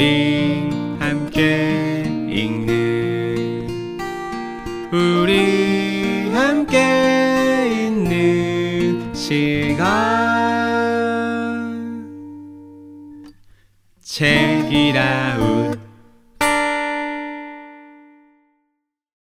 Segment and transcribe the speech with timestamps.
[0.00, 3.68] 우리 함께 읽는
[4.90, 9.84] 우리 함께 있는 시간
[14.00, 15.78] 책이라웃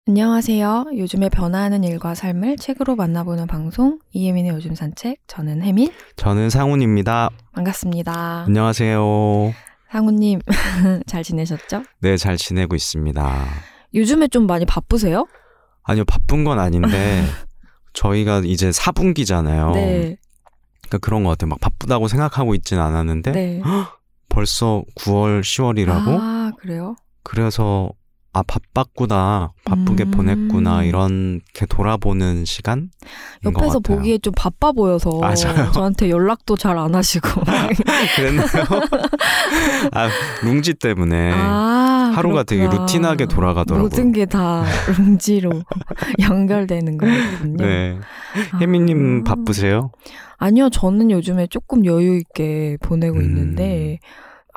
[0.10, 0.88] 안녕하세요.
[0.98, 5.20] 요즘에 변화하는 일과 삶을 책으로 만나보는 방송 이혜민의 요즘 산책.
[5.28, 5.94] 저는 혜민.
[6.18, 7.30] 저는 상훈입니다.
[7.54, 8.44] 반갑습니다.
[8.48, 9.54] 안녕하세요.
[9.96, 10.41] 상훈님
[11.07, 11.84] 잘 지내셨죠?
[12.02, 13.45] 네, 잘 지내고 있습니다.
[13.94, 15.26] 요즘에 좀 많이 바쁘세요?
[15.84, 17.23] 아니요, 바쁜 건 아닌데
[17.94, 19.73] 저희가 이제 4분기잖아요.
[19.73, 20.17] 네.
[20.81, 21.48] 그러니까 그런 것 같아요.
[21.48, 23.62] 막 바쁘다고 생각하고 있진 않았는데 네.
[24.27, 26.20] 벌써 9월, 10월이라고?
[26.20, 26.98] 아 그래요?
[27.23, 27.89] 그래서
[28.38, 30.12] 아 바빴구나, 바쁘게 음.
[30.12, 32.89] 보냈구나 이렇게 돌아보는 시간?
[33.45, 35.71] 옆에서 보기에 좀 바빠 보여서 맞아요.
[35.71, 37.30] 저한테 연락도 잘 안 하시고.
[38.17, 38.45] 그랬나요?
[39.94, 40.09] 아
[40.44, 42.81] 룽지 때문에 아, 하루가 되게 그렇구나.
[42.81, 43.83] 루틴하게 돌아가더라고요.
[43.89, 44.66] 모든 게 다
[44.99, 45.52] 룽지로
[46.20, 47.55] 연결되는 거군요.
[47.66, 47.97] 네,
[48.59, 49.30] 혜미님 아.
[49.30, 49.92] 바쁘세요?
[50.38, 53.22] 아니요, 저는 요즘에 조금 여유 있게 보내고 음.
[53.23, 53.99] 있는데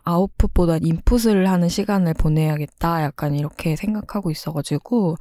[0.08, 3.02] 아웃풋보다 인풋을 하는 시간을 보내야겠다.
[3.02, 5.16] 약간 이렇게 생각하고 있어가지고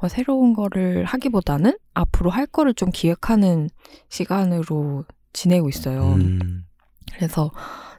[0.00, 3.70] 뭐 새로운 거를 하기보다는 앞으로 할 거를 좀 기획하는
[4.10, 6.12] 시간으로 지내고 있어요.
[6.14, 6.64] 음.
[7.14, 7.50] 그래서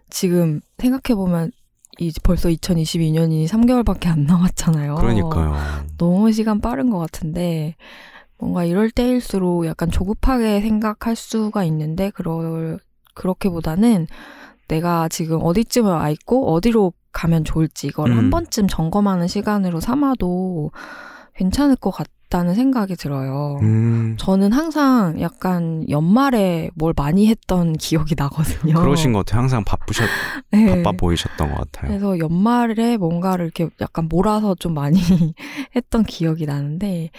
[0.10, 1.52] 지금 생각해 보면
[1.98, 4.96] 이제 벌써 2022년이 3개월밖에 안 남았잖아요.
[4.96, 5.56] 그러니까요.
[5.98, 7.76] 너무 시간 빠른 것 같은데
[8.38, 12.80] 뭔가 이럴 때일수록 약간 조급하게 생각할 수가 있는데 그럴
[13.16, 14.06] 그렇게보다는
[14.68, 18.18] 내가 지금 어디쯤에 와 있고 어디로 가면 좋을지 이걸 음.
[18.18, 20.72] 한 번쯤 점검하는 시간으로 삼아도
[21.36, 23.60] 괜찮을 것 같다는 생각이 들어요.
[23.62, 28.74] 음, 저는 항상 약간 연말에 뭘 많이 했던 기억이 나거든요.
[28.76, 29.42] 그러신 것 같아요.
[29.42, 30.08] 항상 바쁘셨,
[30.52, 30.84] 네.
[30.84, 31.88] 바빠 보이셨던 것 같아요.
[31.90, 35.00] 그래서 연말에 뭔가를 이렇게 약간 몰아서 좀 많이
[35.76, 37.12] 했던 기억이 나는데,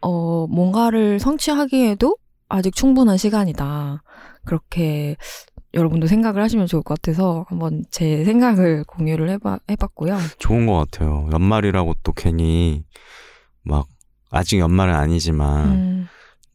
[0.00, 2.16] 어, 뭔가를 성취하기에도
[2.48, 4.02] 아직 충분한 시간이다.
[4.44, 5.16] 그렇게
[5.76, 10.18] 여러분도 생각을 하시면 좋을 것 같아서 한번 제 생각을 공유를 해봐, 해봤고요.
[10.38, 11.28] 좋은 것 같아요.
[11.32, 12.82] 연말이라고 또 괜히
[13.62, 13.86] 막
[14.30, 16.08] 아직 연말은 아니지만 음,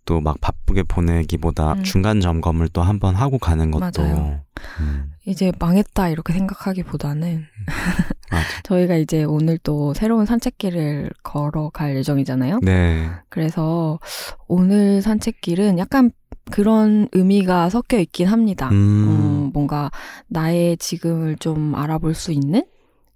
[0.06, 1.84] 또막 바쁘게 보내기보다 음.
[1.84, 4.42] 중간 점검을 또 한번 하고 가는 것도 맞아요.
[4.80, 7.46] 음, 이제 망했다 이렇게 생각하기보다는
[8.32, 8.46] 맞아.
[8.64, 12.60] 저희가 이제 오늘 또 새로운 산책길을 걸어갈 예정이잖아요.
[12.62, 13.10] 네.
[13.30, 14.00] 그래서
[14.48, 16.12] 오늘 산책길은 약간
[16.50, 18.70] 그런 의미가 섞여 있긴 합니다.
[18.70, 19.92] 음, 음, 뭔가
[20.28, 22.64] 나의 지금을 좀 알아볼 수 있는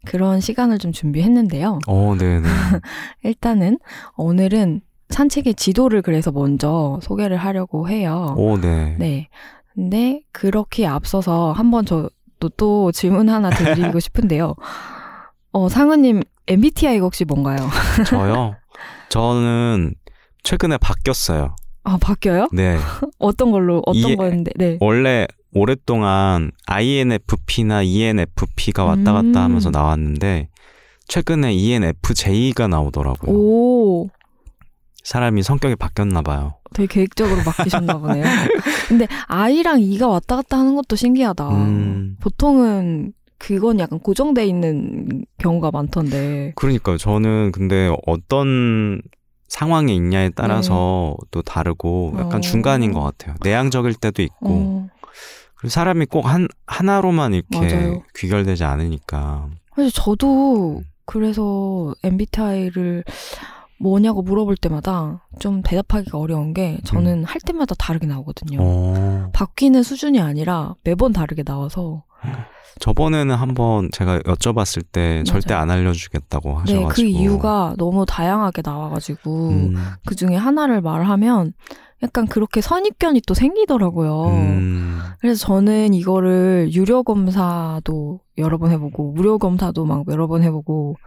[0.06, 1.80] 그런 시간을 좀 준비했는데요.
[1.88, 2.48] 어, 네네.
[3.24, 3.80] 일단은
[4.16, 8.36] 오늘은 산책의 지도를 그래서 먼저 소개를 하려고 해요.
[8.38, 8.96] 오, 네.
[9.00, 9.30] 네.
[9.74, 14.56] 근데 그렇게 앞서서 한번 저도 또 질문 하나 드리고 싶은데요.
[15.56, 17.70] 어, 상은님 MBTI가 혹시 뭔가요?
[18.06, 18.58] 저요?
[19.08, 19.96] 저는
[20.44, 21.56] 최근에 바뀌었어요.
[21.86, 22.50] 아, 바뀌어요?
[22.52, 22.78] 네.
[23.20, 24.78] 어떤 걸로, 어떤 거였는데, 네.
[24.82, 29.36] 원래 오랫동안 INFP나 ENFP가 왔다 갔다 음.
[29.38, 30.50] 하면서 나왔는데
[31.08, 33.34] 최근에 ENFJ가 나오더라고요.
[33.34, 34.10] 오,
[35.06, 36.56] 사람이 성격이 바뀌었나 봐요.
[36.74, 38.26] 되게 계획적으로 바뀌셨나 보네요.
[38.90, 41.50] 근데 I랑 E가 왔다 갔다 하는 것도 신기하다.
[41.50, 42.18] 음.
[42.20, 46.54] 보통은 그건 약간 고정돼 있는 경우가 많던데.
[46.56, 46.98] 그러니까요.
[46.98, 49.02] 저는 근데 어떤
[49.48, 52.38] 상황에 있냐에 따라서 또 다르고 약간 네.
[52.38, 52.40] 어.
[52.42, 53.36] 중간인 것 같아요.
[53.44, 54.90] 내향적일 때도 있고 어,
[55.56, 58.04] 그리고 사람이 꼭 한 하나로만 이렇게 맞아요.
[58.16, 59.50] 귀결되지 않으니까.
[59.74, 60.84] 그래서 저도 음.
[61.06, 63.04] 그래서 MBTI를
[63.80, 68.60] 뭐냐고 물어볼 때마다 좀 대답하기가 어려운 게 저는 할 때마다 다르게 나오거든요.
[68.60, 68.64] 음.
[68.64, 69.30] 어.
[69.34, 72.04] 바뀌는 수준이 아니라 매번 다르게 나와서
[72.80, 75.64] 저번에는 한번 제가 여쭤봤을 때 절대 맞아요.
[75.64, 76.90] 안 알려주겠다고 네, 하셔가지고.
[76.90, 79.76] 그 이유가 너무 다양하게 나와가지고 음,
[80.06, 81.54] 그 중에 하나를 말하면
[82.04, 84.26] 약간 그렇게 선입견이 또 생기더라고요.
[84.28, 90.98] 음, 그래서 저는 이거를 유료 검사도 여러 번 해보고 무료 검사도 막 여러 번 해보고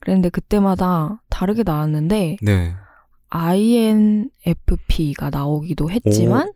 [0.00, 2.74] 그랬는데 그때마다 다르게 나왔는데 네.
[3.30, 6.52] INFP가 나오기도 했지만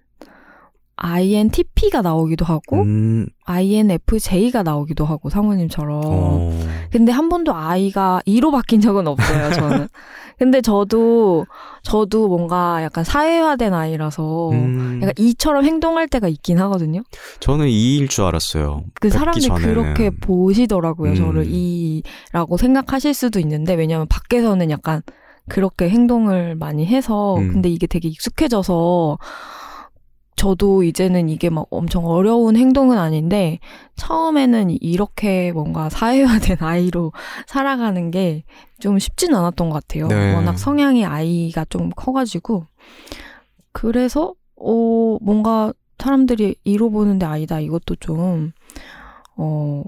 [1.04, 6.60] INTP가 나오기도 하고 음, INFJ가 나오기도 하고 상우님처럼 어,
[6.92, 9.88] 근데 한 번도 I가 E로 바뀐 적은 없어요, 저는.
[10.38, 11.44] 근데 저도,
[11.82, 17.02] 저도 뭔가 약간 사회화된 아이라서 음, 약간 E처럼 행동할 때가 있긴 하거든요.
[17.40, 18.84] 저는 이일 줄 알았어요.
[19.00, 19.74] 그 사람들이 전에는.
[19.74, 21.16] 그렇게 보시더라고요, 음.
[21.16, 25.02] 저를 E라고 생각하실 수도 있는데, 왜냐면 밖에서는 약간
[25.48, 27.54] 그렇게 행동을 많이 해서, 음.
[27.54, 29.18] 근데 이게 되게 익숙해져서,
[30.42, 33.60] 저도 이제는 이게 막 엄청 어려운 행동은 아닌데
[33.96, 37.12] 처음에는 이렇게 뭔가 사회화된 아이로
[37.46, 38.44] 살아가는 게
[38.82, 40.08] 좀 쉽진 않았던 것 같아요.
[40.08, 40.34] 네.
[40.34, 42.66] 워낙 성향의 아이가 좀 커가지고
[43.70, 48.50] 그래서 어 뭔가 사람들이 이로 보는데 아니다 이것도 좀
[49.36, 49.84] 어.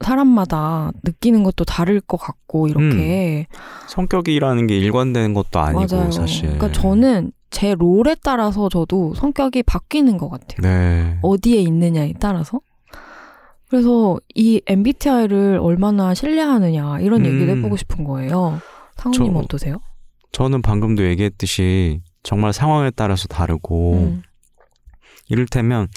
[0.00, 3.46] 사람마다 느끼는 것도 다를 것 같고 이렇게
[3.88, 6.10] 성격이라는 게 일관되는 것도 아니고 맞아요.
[6.10, 6.42] 사실.
[6.42, 10.58] 그러니까 저는 제 롤에 따라서 저도 성격이 바뀌는 것 같아요.
[10.62, 11.18] 네.
[11.22, 12.60] 어디에 있느냐에 따라서.
[13.68, 17.26] 그래서 이 MBTI를 얼마나 신뢰하느냐 이런 음.
[17.26, 18.60] 얘기를 해보고 싶은 거예요.
[18.96, 19.78] 상우님 저- 어떠세요?
[20.32, 24.22] 저는 방금도 얘기했듯이 정말 상황에 따라서 다르고 음.
[25.28, 25.88] 이를테면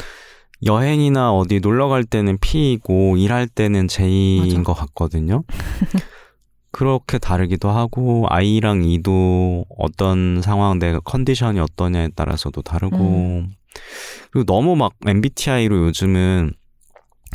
[0.65, 4.63] 여행이나 어디 놀러 갈 때는 P이고 일할 때는 J인 맞아.
[4.63, 5.43] 것 같거든요.
[6.71, 13.53] 그렇게 다르기도 하고 I랑 E도 어떤 상황 내가 컨디션이 어떠냐에 따라서도 다르고 음.
[14.31, 16.53] 그리고 너무 막 MBTI로 요즘은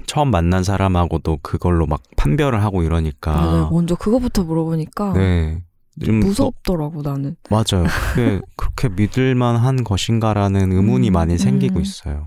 [0.06, 3.70] 처음 만난 사람하고도 그걸로 막 판별을 하고 이러니까 맞아요.
[3.70, 5.62] 먼저 그거부터 물어보니까 네.
[6.04, 7.36] 좀 무섭더라고 나는.
[7.50, 7.86] 맞아요.
[8.14, 11.82] 그게 그렇게 믿을만한 것인가라는 의문이 음, 많이 생기고 음.
[11.82, 12.24] 있어요.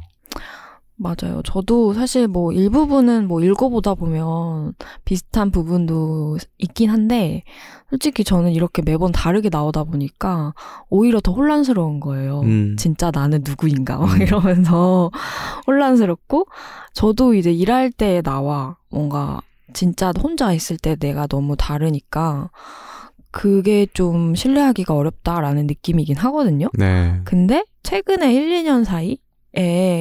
[0.98, 1.42] 맞아요.
[1.44, 4.74] 저도 사실 뭐 일부분은 뭐 읽어보다 보면
[5.06, 7.44] 비슷한 부분도 있긴 한데
[7.90, 10.54] 솔직히 저는 이렇게 매번 다르게 나오다 보니까
[10.90, 12.42] 오히려 더 혼란스러운 거예요.
[12.42, 12.76] 음.
[12.80, 14.22] 진짜 나는 누구인가 막 음.
[14.22, 15.12] 이러면서
[15.68, 16.48] 혼란스럽고
[16.94, 19.42] 저도 이제 일할 때 나와 뭔가
[19.74, 22.50] 진짜 혼자 있을 때 내가 너무 다르니까
[23.30, 26.70] 그게 좀 신뢰하기가 어렵다라는 느낌이긴 하거든요.
[26.74, 27.22] 네.
[27.24, 29.18] 근데 최근에 1, 2년 사이에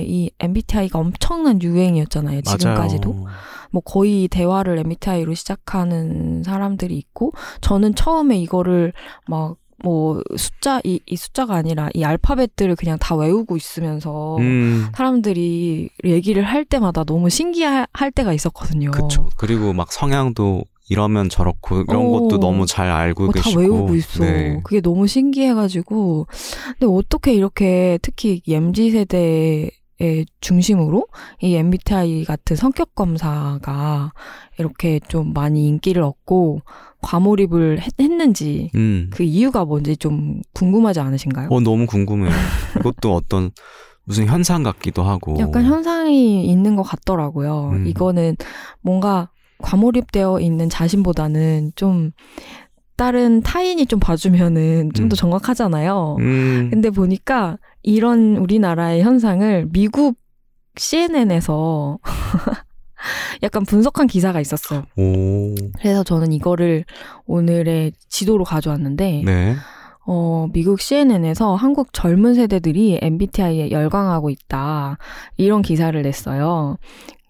[0.07, 2.43] 이 MBTI가 엄청난 유행이었잖아요.
[2.43, 3.13] 지금까지도.
[3.13, 3.37] 맞아요.
[3.71, 8.93] 뭐 거의 대화를 MBTI로 시작하는 사람들이 있고 저는 처음에 이거를
[9.27, 14.89] 막뭐 숫자 이, 이 숫자가 아니라 이 알파벳들을 그냥 다 외우고 있으면서 음.
[14.95, 18.91] 사람들이 얘기를 할 때마다 너무 신기할 때가 있었거든요.
[18.91, 19.29] 그쵸.
[19.37, 22.09] 그리고 막 성향도 이러면 저렇고 이런 어.
[22.11, 23.61] 것도 너무 잘 알고 뭐다 계시고.
[23.61, 24.25] 외우고 있어.
[24.25, 24.61] 네.
[24.63, 26.27] 그게 너무 신기해가지고.
[26.79, 31.07] 근데 어떻게 이렇게 특히 MZ 세대의 중심으로
[31.41, 34.13] 이 MBTI 같은 성격 검사가
[34.59, 36.61] 이렇게 좀 많이 인기를 얻고
[37.03, 39.11] 과몰입을 했, 는지 음.
[39.13, 41.49] 그 이유가 뭔지 좀 궁금하지 않으신가요?
[41.51, 42.31] 어 너무 궁금해요.
[42.81, 43.51] 이것도 어떤
[44.05, 45.37] 무슨 현상 같기도 하고.
[45.39, 47.71] 약간 현상이 있는 것 같더라고요.
[47.73, 47.87] 음.
[47.89, 48.37] 이거는
[48.81, 52.13] 뭔가 과몰입되어 있는 자신보다는 좀
[52.97, 55.17] 다른 타인이 좀 봐주면은 좀더 음.
[55.17, 56.17] 정확하잖아요.
[56.19, 56.69] 음.
[56.71, 60.17] 근데 보니까 이런 우리나라의 현상을 미국
[60.77, 61.99] CNN에서
[63.43, 64.85] 약간 분석한 기사가 있었어요.
[64.97, 65.55] 오.
[65.79, 66.85] 그래서 저는 이거를
[67.27, 69.57] 오늘의 지도로 가져왔는데, 네.
[70.07, 74.99] 어, 미국 CNN에서 한국 젊은 세대들이 MBTI에 열광하고 있다.
[75.37, 76.79] 이런 기사를 냈어요.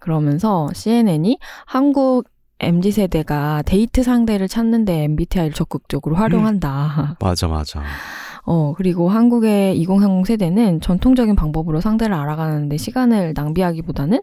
[0.07, 2.29] 그러면서 CNN이 한국
[2.61, 7.17] MZ 세대가 데이트 상대를 찾는데 MBTI를 적극적으로 활용한다.
[7.21, 7.83] 맞아 맞아.
[8.47, 14.23] 어, 그리고 한국의 2030 세대는 전통적인 방법으로 상대를 알아가는데 시간을 낭비하기보다는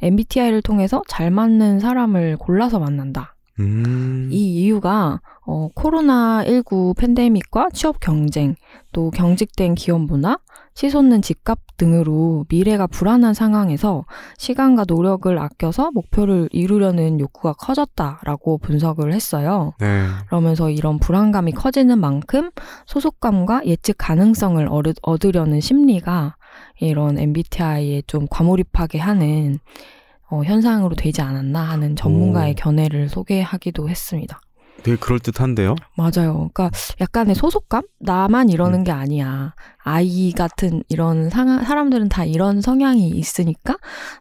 [0.00, 3.34] MBTI를 통해서 잘 맞는 사람을 골라서 만난다.
[3.58, 4.28] 음.
[4.30, 8.54] 이 이유가 어, 코로나19 팬데믹과 취업 경쟁,
[8.92, 10.38] 또 경직된 기업 문화,
[10.76, 14.04] 치솟는 집값 등으로 미래가 불안한 상황에서
[14.36, 19.72] 시간과 노력을 아껴서 목표를 이루려는 욕구가 커졌다라고 분석을 했어요.
[19.80, 20.06] 네.
[20.26, 22.50] 그러면서 이런 불안감이 커지는 만큼
[22.86, 26.36] 소속감과 예측 가능성을 얻으, 얻으려는 심리가
[26.78, 29.58] 이런 MBTI에 좀 과몰입하게 하는
[30.28, 32.54] 어, 현상으로 되지 않았나 하는 전문가의 오.
[32.54, 34.40] 견해를 소개하기도 했습니다.
[34.86, 35.74] 되게 그럴 듯한데요.
[35.96, 36.48] 맞아요.
[36.52, 37.82] 그러니까 약간의 소속감?
[37.98, 38.84] 나만 이러는 음.
[38.84, 39.54] 게 아니야.
[39.82, 43.76] 아이 같은 이런 상하, 사람들은 다 이런 성향이 있으니까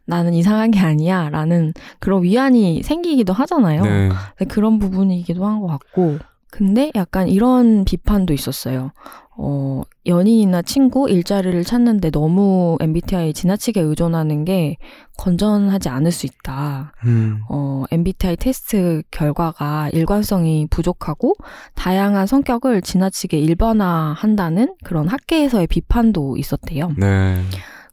[0.06, 1.30] 나는 이상한 게 아니야.
[1.30, 3.84] 라는 그런 위안이 생기기도 하잖아요.
[3.84, 4.10] 네.
[4.40, 6.18] 네, 그런 부분이기도 한 것 같고.
[6.50, 8.92] 근데 약간 이런 비판도 있었어요.
[9.38, 14.78] 어, 연인이나 친구, 일자리를 찾는데 너무 MBTI에 지나치게 의존하는 게
[15.18, 16.94] 건전하지 않을 수 있다.
[17.06, 17.42] 음.
[17.50, 21.36] 어, MBTI 테스트 결과가 일관성이 부족하고
[21.74, 26.92] 다양한 성격을 지나치게 일반화한다는 그런 학계에서의 비판도 있었대요.
[26.98, 27.42] 네.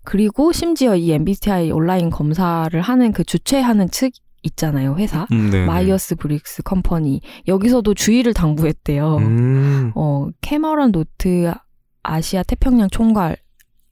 [0.04, 5.26] 그리고 심지어 이 MBTI 온라인 검사를 하는 그 주최하는 측 있잖아요, 회사.
[5.32, 5.64] 음, 네.
[5.66, 7.20] 마이어스 브릭스 컴퍼니.
[7.48, 9.16] 여기서도 주의를 당부했대요.
[9.18, 9.92] 음.
[9.94, 11.52] 어, 캐머런 노트
[12.02, 13.36] 아시아 태평양 총괄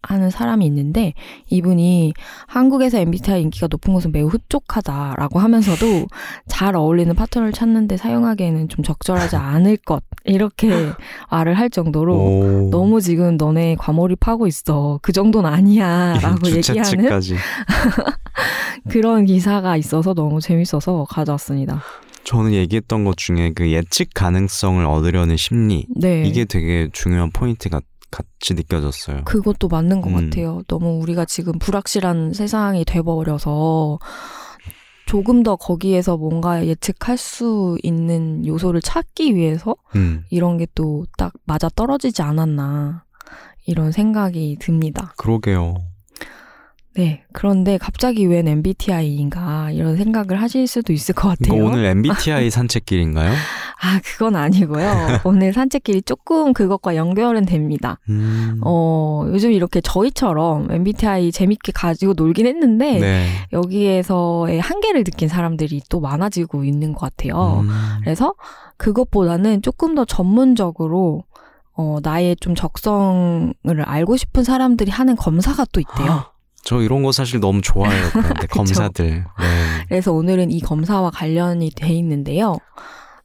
[0.03, 1.15] 하는 사람이 있는데
[1.49, 2.15] 이분이
[2.47, 6.07] 한국에서 MBTI 인기가 높은 것은 매우 흡족하다라고 하면서도
[6.49, 10.71] 잘 어울리는 파트너를 찾는데 사용하기에는 좀 적절하지 않을 것 이렇게
[11.31, 12.69] 말을 할 정도로 오.
[12.71, 17.09] 너무 지금 너네 과몰입하고 있어 그 정도는 아니야라고 얘기하는.
[18.89, 21.83] 그런 기사가 있어서 너무 재밌어서 가져왔습니다.
[22.25, 26.23] 저는 얘기했던 것 중에 그 예측 가능성을 얻으려는 심리 네.
[26.27, 27.81] 이게 되게 중요한 포인트가
[28.11, 29.23] 같이 느껴졌어요.
[29.25, 30.31] 그것도 맞는 것 음.
[30.31, 30.63] 같아요.
[30.69, 33.99] 너무 우리가 지금 불확실한 세상이 돼버려서
[35.07, 41.33] 조금 더 거기에서 뭔가 예측할 수 있는 요소를 찾기 위해서 음, 이런 게 또 딱
[41.45, 43.05] 맞아 떨어지지 않았나
[43.67, 45.13] 이런 생각이 듭니다.
[45.17, 45.77] 그러게요.
[46.97, 47.23] 네.
[47.33, 51.65] 그런데 갑자기 웬 MBTI인가 이런 생각을 하실 수도 있을 것 같아요.
[51.65, 53.31] 오늘 MBTI 산책길인가요?
[53.31, 55.21] 아, 그건 아니고요.
[55.25, 57.99] 오늘 산책길이 조금 그것과 연결은 됩니다.
[58.09, 63.27] 음, 어, 요즘 이렇게 저희처럼 MBTI 재밌게 가지고 놀긴 했는데 네.
[63.53, 67.61] 여기에서의 한계를 느낀 사람들이 또 많아지고 있는 것 같아요.
[67.61, 67.71] 음,
[68.03, 68.35] 그래서
[68.77, 71.25] 그것보다는 조금 더 전문적으로
[71.73, 76.25] 어, 나의 좀 적성을 알고 싶은 사람들이 하는 검사가 또 있대요.
[76.63, 78.11] 저 이런 거 사실 너무 좋아해요.
[78.13, 78.47] 그런데.
[78.51, 79.07] 검사들.
[79.07, 79.25] 네.
[79.89, 82.59] 그래서 오늘은 이 검사와 관련이 돼 있는데요.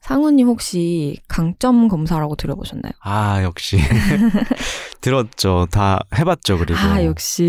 [0.00, 2.92] 상우님 혹시 강점 검사라고 들어보셨나요?
[3.02, 3.78] 아 역시
[5.00, 5.66] 들었죠.
[5.72, 6.58] 다 해봤죠.
[6.58, 7.48] 그리고 아, 역시,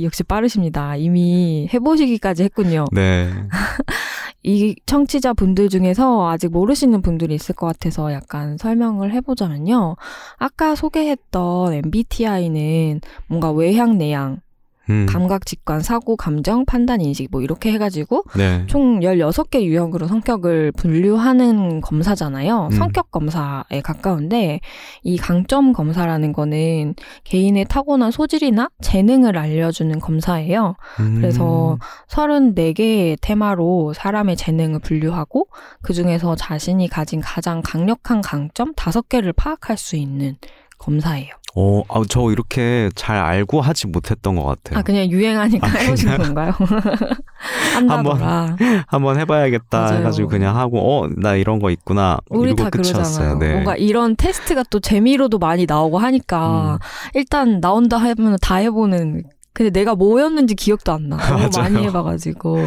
[0.00, 0.96] 역시 빠르십니다.
[0.96, 2.86] 이미 해보시기까지 했군요.
[2.90, 3.30] 네.
[4.42, 9.96] 이 청취자 분들 중에서 아직 모르시는 분들이 있을 것 같아서 약간 설명을 해보자면요.
[10.38, 14.40] 아까 소개했던 MBTI는 뭔가 외향, 내향,
[14.90, 18.64] 음, 감각, 직관, 사고, 감정, 판단, 인식 뭐 이렇게 해가지고 네.
[18.66, 22.68] 총 16개 유형으로 성격을 분류하는 검사잖아요.
[22.70, 22.76] 음.
[22.76, 24.60] 성격 검사에 가까운데
[25.02, 30.76] 이 강점 검사라는 거는 개인의 타고난 소질이나 재능을 알려주는 검사예요.
[31.00, 31.78] 음, 그래서
[32.08, 35.48] 34개의 테마로 사람의 재능을 분류하고
[35.82, 40.36] 그 중에서 자신이 가진 가장 강력한 강점 5개를 파악할 수 있는
[40.78, 41.34] 검사예요.
[41.58, 44.78] 어, 아, 저 이렇게 잘 알고 하지 못했던 것 같아요.
[44.78, 46.52] 아, 그냥 유행하니까 아, 해보신 건가요?
[47.74, 48.56] 한다더라.
[48.86, 49.98] 한번 해봐야겠다 맞아요.
[49.98, 52.68] 해가지고 그냥 하고 어 나 이런 거 있구나 우리 다.
[52.70, 53.38] 그러잖아요.
[53.38, 53.52] 네.
[53.52, 56.78] 뭔가 이런 테스트가 또 재미로도 많이 나오고 하니까 음.
[57.14, 59.22] 일단 나온다 하면 다 해보는.
[59.56, 61.16] 근데 내가 뭐였는지 기억도 안 나.
[61.32, 61.48] 너무.
[61.56, 62.58] 많이 해봐가지고.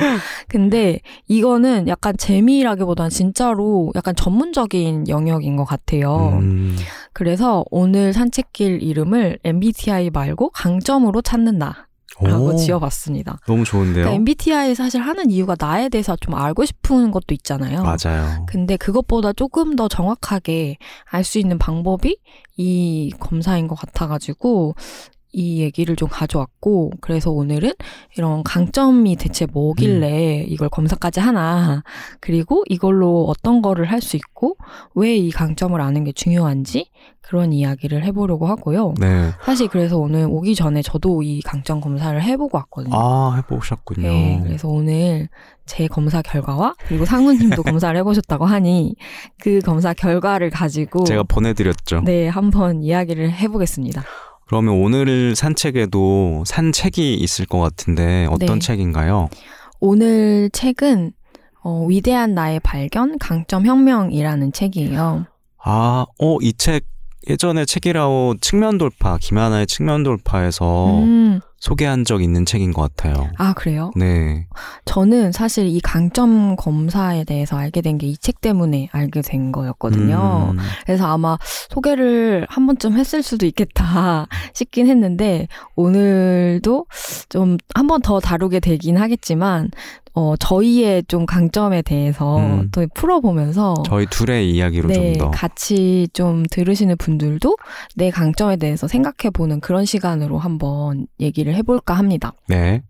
[0.48, 6.40] 근데 이거는 약간 재미라기보다는 진짜로 약간 전문적인 영역인 것 같아요.
[6.42, 6.76] 음,
[7.14, 11.86] 그래서 오늘 산책길 이름을 MBTI 말고 강점으로 찾는다.
[12.22, 13.38] 라고 오, 지어봤습니다.
[13.48, 13.94] 너무 좋은데요.
[14.04, 17.84] 그러니까 MBTI 사실 하는 이유가 나에 대해서 좀 알고 싶은 것도 있잖아요.
[17.84, 18.46] 맞아요.
[18.48, 22.18] 근데 그것보다 조금 더 정확하게 알 수 있는 방법이
[22.58, 24.76] 이 검사인 것 같아가지고
[25.32, 27.74] 이 얘기를 좀 가져왔고 그래서 오늘은
[28.18, 31.84] 이런 강점이 대체 뭐길래 이걸 검사까지 하나
[32.20, 34.56] 그리고 이걸로 어떤 거를 할 수 있고
[34.96, 36.90] 왜 이 강점을 아는 게 중요한지
[37.22, 38.94] 그런 이야기를 해보려고 하고요.
[39.00, 39.32] 네.
[39.44, 42.96] 사실 그래서 오늘 오기 전에 저도 이 강점 검사를 해보고 왔거든요.
[42.96, 44.08] 아 해보셨군요.
[44.08, 45.28] 네, 그래서 오늘
[45.66, 48.96] 제 검사 결과와 그리고 상우님도 검사를 해보셨다고 하니
[49.40, 52.02] 그 검사 결과를 가지고 제가 보내드렸죠.
[52.06, 54.04] 네 한번 이야기를 해보겠습니다.
[54.50, 58.66] 그러면 오늘 산 책에도 산 책이 있을 것 같은데 어떤 네.
[58.66, 59.30] 책인가요?
[59.80, 61.12] 오늘 책은
[61.62, 65.28] 어, 위대한 나의 발견 강점 혁명이라는 책이에요.
[65.64, 66.84] 아, 어, 이 책
[67.30, 73.30] 예전에 책이라고 측면 돌파, 김하나의 측면 돌파에서 음, 소개한 적 있는 책인 것 같아요.
[73.38, 73.92] 아 그래요?
[73.96, 74.48] 네.
[74.86, 80.54] 저는 사실 이 강점 검사에 대해서 알게 된 게 이 책 때문에 알게 된 거였거든요.
[80.54, 81.38] 음, 그래서 아마
[81.70, 86.86] 소개를 한 번쯤 했을 수도 있겠다 싶긴 했는데 오늘도
[87.30, 89.70] 좀 한 번 더 다루게 되긴 하겠지만
[90.20, 92.68] 어 저희의 좀 강점에 대해서 음.
[92.74, 95.32] 또 풀어보면서 저희 둘의 이야기로 네, 좀 더.
[95.32, 97.56] 같이 좀 들으시는 분들도
[97.96, 102.34] 내 강점에 대해서 생각해 보는 그런 시간으로 한번 얘기를 해볼까 합니다.
[102.50, 102.84] 네.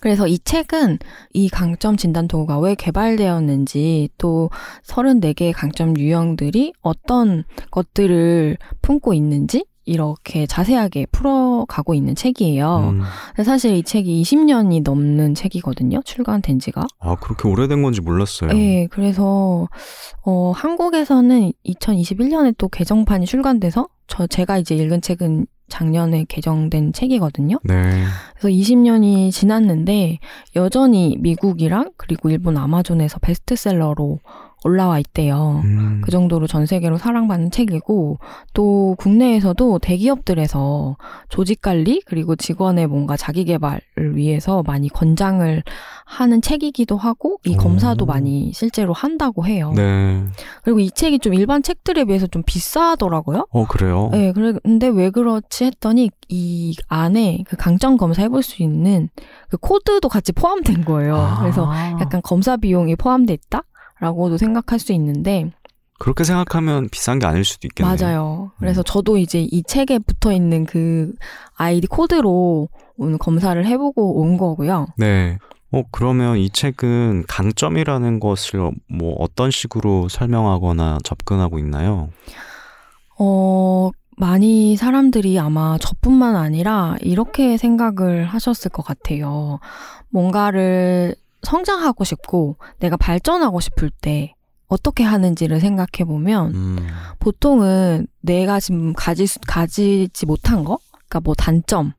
[0.00, 1.00] 그래서 이 책은
[1.34, 4.48] 이 강점 진단 도구가 왜 개발되었는지 또
[4.86, 12.90] 34개의 강점 유형들이 어떤 것들을 품고 있는지 이렇게 자세하게 풀어가고 있는 책이에요.
[12.92, 13.02] 음,
[13.44, 16.00] 사실 이 책이 20년이 넘는 책이거든요.
[16.04, 16.86] 출간된 지가.
[17.00, 18.52] 아, 그렇게 오래된 건지 몰랐어요.
[18.52, 19.68] 네, 그래서
[20.24, 27.58] 어, 한국에서는 2021년에 또 개정판이 출간돼서 저 제가 이제 읽은 책은 작년에 개정된 책이거든요.
[27.64, 28.04] 네.
[28.36, 30.18] 그래서 20년이 지났는데
[30.56, 34.18] 여전히 미국이랑 그리고 일본 아마존에서 베스트셀러로
[34.64, 35.62] 올라와 있대요.
[35.64, 36.00] 음.
[36.04, 38.18] 그 정도로 전 세계로 사랑받는 책이고
[38.52, 40.96] 또 국내에서도 대기업들에서
[41.28, 45.62] 조직 관리 그리고 직원의 뭔가 자기 개발을 위해서 많이 권장을
[46.04, 48.06] 하는 책이기도 하고 이 검사도 오.
[48.06, 49.72] 많이 실제로 한다고 해요.
[49.76, 50.24] 네.
[50.64, 53.46] 그리고 이 책이 좀 일반 책들에 비해서 좀 비싸더라고요.
[53.50, 54.08] 어, 그래요?
[54.12, 59.08] 네, 그래, 근데 왜 그렇지 했더니 이 안에 그 강점 검사 해볼 수 있는
[59.48, 61.16] 그 코드도 같이 포함된 거예요.
[61.16, 61.40] 아.
[61.40, 63.62] 그래서 약간 검사 비용이 포함돼 있다
[64.00, 65.52] 라고도 생각할 수 있는데
[66.00, 67.94] 그렇게 생각하면 비싼 게 아닐 수도 있겠네요.
[67.94, 68.50] 맞아요.
[68.58, 68.84] 그래서 음.
[68.86, 71.12] 저도 이제 이 책에 붙어 있는 그
[71.54, 74.86] 아이디 코드로 오늘 검사를 해보고 온 거고요.
[74.96, 75.38] 네.
[75.72, 82.08] 어, 그러면 이 책은 강점이라는 것을 뭐 어떤 식으로 설명하거나 접근하고 있나요?
[83.18, 89.60] 어, 많이 사람들이 아마 저뿐만 아니라 이렇게 생각을 하셨을 것 같아요.
[90.08, 94.34] 뭔가를 성장하고 싶고 내가 발전하고 싶을 때
[94.68, 100.78] 어떻게 하는지를 생각해 보면 음, 보통은 내가 지금 가지, 가지지 못한 거?
[100.92, 101.92] 그러니까 뭐 단점,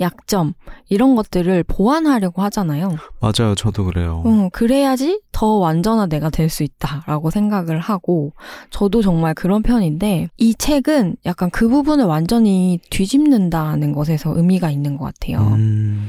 [0.00, 0.54] 약점,
[0.88, 2.96] 이런 것들을 보완하려고 하잖아요.
[3.20, 3.54] 맞아요.
[3.54, 4.22] 저도 그래요.
[4.26, 8.32] 음, 그래야지 더 완전한 내가 될 수 있다라고 생각을 하고,
[8.70, 15.04] 저도 정말 그런 편인데, 이 책은 약간 그 부분을 완전히 뒤집는다는 것에서 의미가 있는 것
[15.06, 15.38] 같아요.
[15.54, 16.08] 음,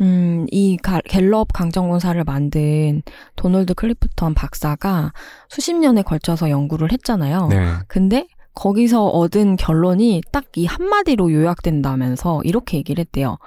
[0.00, 3.02] 음, 이 가- 갤럽 강점검사를 만든
[3.36, 5.12] 도널드 클리프턴 박사가
[5.48, 7.48] 수십 년에 걸쳐서 연구를 했잖아요.
[7.48, 7.72] 네.
[7.88, 13.38] 근데 거기서 얻은 결론이 딱 이 한마디로 요약된다면서 이렇게 얘기를 했대요.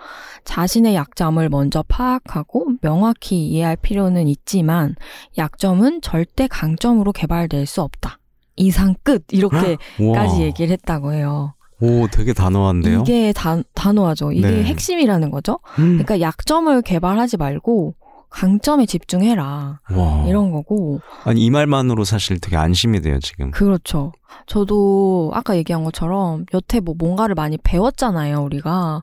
[0.45, 4.95] 자신의 약점을 먼저 파악하고 명확히 이해할 필요는 있지만
[5.37, 8.19] 약점은 절대 강점으로 개발될 수 없다.
[8.55, 9.77] 이상 끝 이렇게까지.
[10.43, 11.55] 얘기를 했다고 해요.
[11.81, 13.01] 오, 되게 단호한데요?
[13.01, 14.31] 이게 단, 단호하죠.
[14.31, 14.63] 이게 네.
[14.63, 15.59] 핵심이라는 거죠.
[15.79, 15.97] 음.
[15.97, 17.95] 그러니까 약점을 개발하지 말고
[18.29, 19.81] 강점에 집중해라.
[19.91, 20.25] 와.
[20.27, 21.01] 이런 거고.
[21.25, 23.51] 아니, 이 말만으로 사실 되게 안심이 돼요, 지금.
[23.51, 24.13] 그렇죠.
[24.45, 29.01] 저도 아까 얘기한 것처럼 여태 뭐 뭔가를 많이 배웠잖아요, 우리가.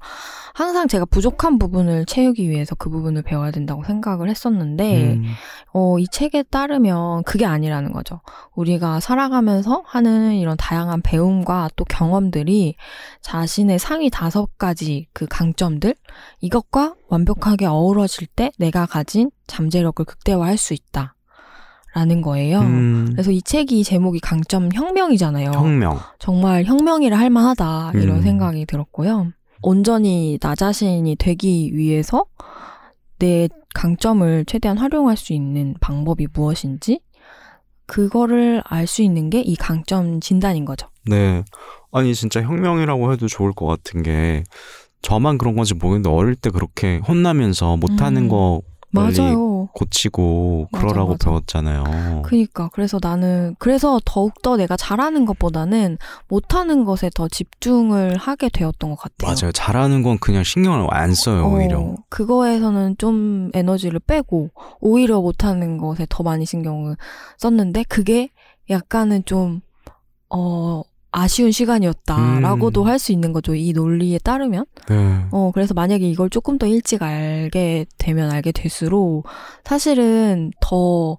[0.54, 5.24] 항상 제가 부족한 부분을 채우기 위해서 그 부분을 배워야 된다고 생각을 했었는데, 음,
[5.72, 8.20] 어, 이 책에 따르면 그게 아니라는 거죠.
[8.54, 12.74] 우리가 살아가면서 하는 이런 다양한 배움과 또 경험들이
[13.22, 15.94] 자신의 상위 다섯 가지 그 강점들,
[16.40, 21.14] 이것과 완벽하게 어우러질 때 내가 가진 잠재력을 극대화할 수 있다.
[21.98, 22.60] 라는 거예요.
[22.60, 25.50] 음, 그래서 이 책이 제목이 강점 혁명이잖아요.
[25.52, 25.98] 혁명.
[26.20, 28.22] 정말 혁명이라 할 만하다 이런 음.
[28.22, 29.32] 생각이 들었고요.
[29.62, 32.24] 온전히 나 자신이 되기 위해서
[33.18, 37.00] 내 강점을 최대한 활용할 수 있는 방법이 무엇인지
[37.86, 40.86] 그거를 알 수 있는 게 이 강점 진단인 거죠.
[41.06, 41.42] 네.
[41.90, 44.44] 아니, 진짜 혁명이라고 해도 좋을 것 같은 게,
[45.02, 48.28] 저만 그런 건지 모르겠는데, 어릴 때 그렇게 혼나면서 못하는 음.
[48.28, 49.68] 거 맞아요.
[49.74, 51.30] 고치고 맞아, 그러라고 맞아.
[51.30, 52.22] 배웠잖아요.
[52.24, 55.98] 그니까 그래서 나는 그래서 더욱더 내가 잘하는 것보다는
[56.28, 59.34] 못하는 것에 더 집중을 하게 되었던 것 같아요.
[59.34, 59.52] 맞아요.
[59.52, 61.80] 잘하는 건 그냥 신경을 안 써요, 오히려.
[61.80, 66.96] 어, 그거에서는 좀 에너지를 빼고 오히려 못하는 것에 더 많이 신경을
[67.36, 68.30] 썼는데 그게
[68.70, 69.60] 약간은 좀
[70.30, 72.86] 어, 아쉬운 시간이었다라고도 음.
[72.86, 73.54] 할수 있는 거죠.
[73.54, 74.66] 이 논리에 따르면.
[74.88, 75.24] 네.
[75.30, 79.26] 어, 그래서 만약에 이걸 조금 더 일찍 알게 되면 알게 될수록
[79.64, 81.16] 사실은 더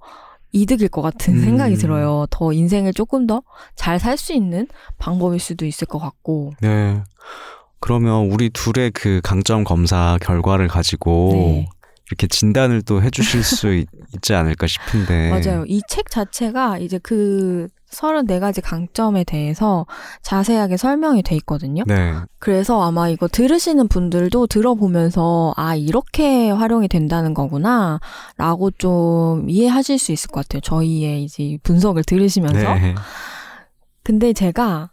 [0.52, 1.44] 이득일 것 같은 음.
[1.44, 2.26] 생각이 들어요.
[2.30, 3.42] 더 인생을 조금 더
[3.76, 6.54] 잘 살 수 있는 방법일 수도 있을 것 같고.
[6.62, 7.02] 네.
[7.80, 11.70] 그러면 우리 둘의 그 강점 검사 결과를 가지고 네.
[12.10, 13.88] 이렇게 진단을 또 해주실 수 있,
[14.22, 15.30] 지 않을까 싶은데.
[15.30, 15.64] 맞아요.
[15.68, 19.88] 이 책 자체가 이제 그 34가지 강점에 대해서
[20.22, 21.84] 자세하게 설명이 돼 있거든요.
[21.88, 22.14] 네.
[22.38, 28.00] 그래서 아마 이거 들으시는 분들도 들어보면서 아, 이렇게 활용이 된다는 거구나
[28.38, 30.62] 라고 좀 이해하실 수 있을 것 같아요.
[30.62, 32.74] 저희의 이제 분석을 들으시면서.
[32.76, 32.94] 네.
[34.04, 34.92] 근데 제가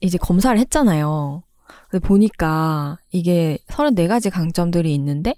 [0.00, 1.42] 이제 검사를 했잖아요.
[1.90, 5.34] 근데 보니까 이게 34가지 강점들이 있는데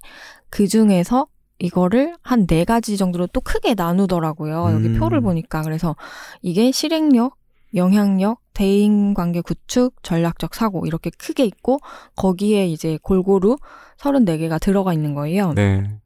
[0.50, 1.26] 그 중에서
[1.58, 4.70] 이거를 한 네 가지 정도로 또 크게 나누더라고요.
[4.72, 4.98] 여기 음.
[4.98, 5.62] 표를 보니까.
[5.62, 5.94] 그래서
[6.42, 7.36] 이게 실행력,
[7.74, 11.78] 영향력, 대인 관계 구축, 전략적 사고 이렇게 크게 있고
[12.16, 13.58] 거기에 이제 골고루
[13.98, 15.52] 34개가 들어가 있는 거예요.
[15.52, 15.98] 네.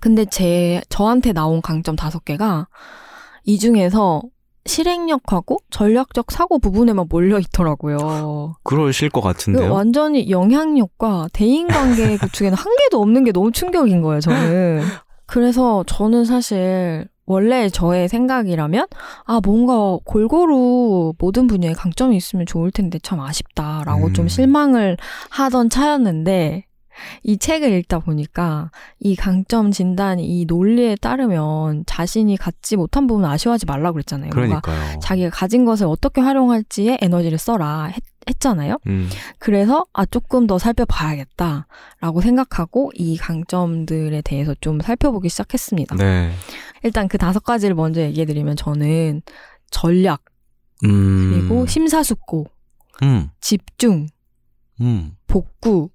[0.00, 2.66] 근데 제 저한테 나온 강점 다섯 개가
[3.44, 4.22] 이 중에서
[4.66, 8.56] 실행력하고 전략적 사고 부분에만 몰려 있더라고요.
[8.62, 9.72] 그러실 것그 같은데요.
[9.72, 14.82] 완전히 영향력과 대인관계 구축에는 한 개도 없는 게 너무 충격인 거예요, 저는.
[15.26, 18.86] 그래서 저는 사실 원래 저의 생각이라면
[19.24, 24.14] 아 뭔가 골고루 모든 분야에 강점이 있으면 좋을 텐데 참 아쉽다라고 음.
[24.14, 24.96] 좀 실망을
[25.30, 26.66] 하던 차였는데
[27.22, 33.66] 이 책을 읽다 보니까 이 강점 진단 이 논리에 따르면 자신이 갖지 못한 부분 아쉬워하지
[33.66, 34.30] 말라고 그랬잖아요.
[34.30, 34.98] 그러니까요.
[35.00, 38.78] 자기가 가진 것을 어떻게 활용할지에 에너지를 써라 했, 했잖아요.
[38.86, 39.08] 음.
[39.38, 45.96] 그래서 아 조금 더 살펴봐야겠다라고 생각하고 이 강점들에 대해서 좀 살펴보기 시작했습니다.
[45.96, 46.32] 네.
[46.82, 49.22] 일단 그 다섯 가지를 먼저 얘기해드리면 저는
[49.70, 50.22] 전략
[50.84, 51.30] 음.
[51.32, 52.46] 그리고 심사숙고,
[53.02, 53.30] 음.
[53.40, 54.06] 집중,
[54.80, 55.16] 음.
[55.26, 55.90] 복구,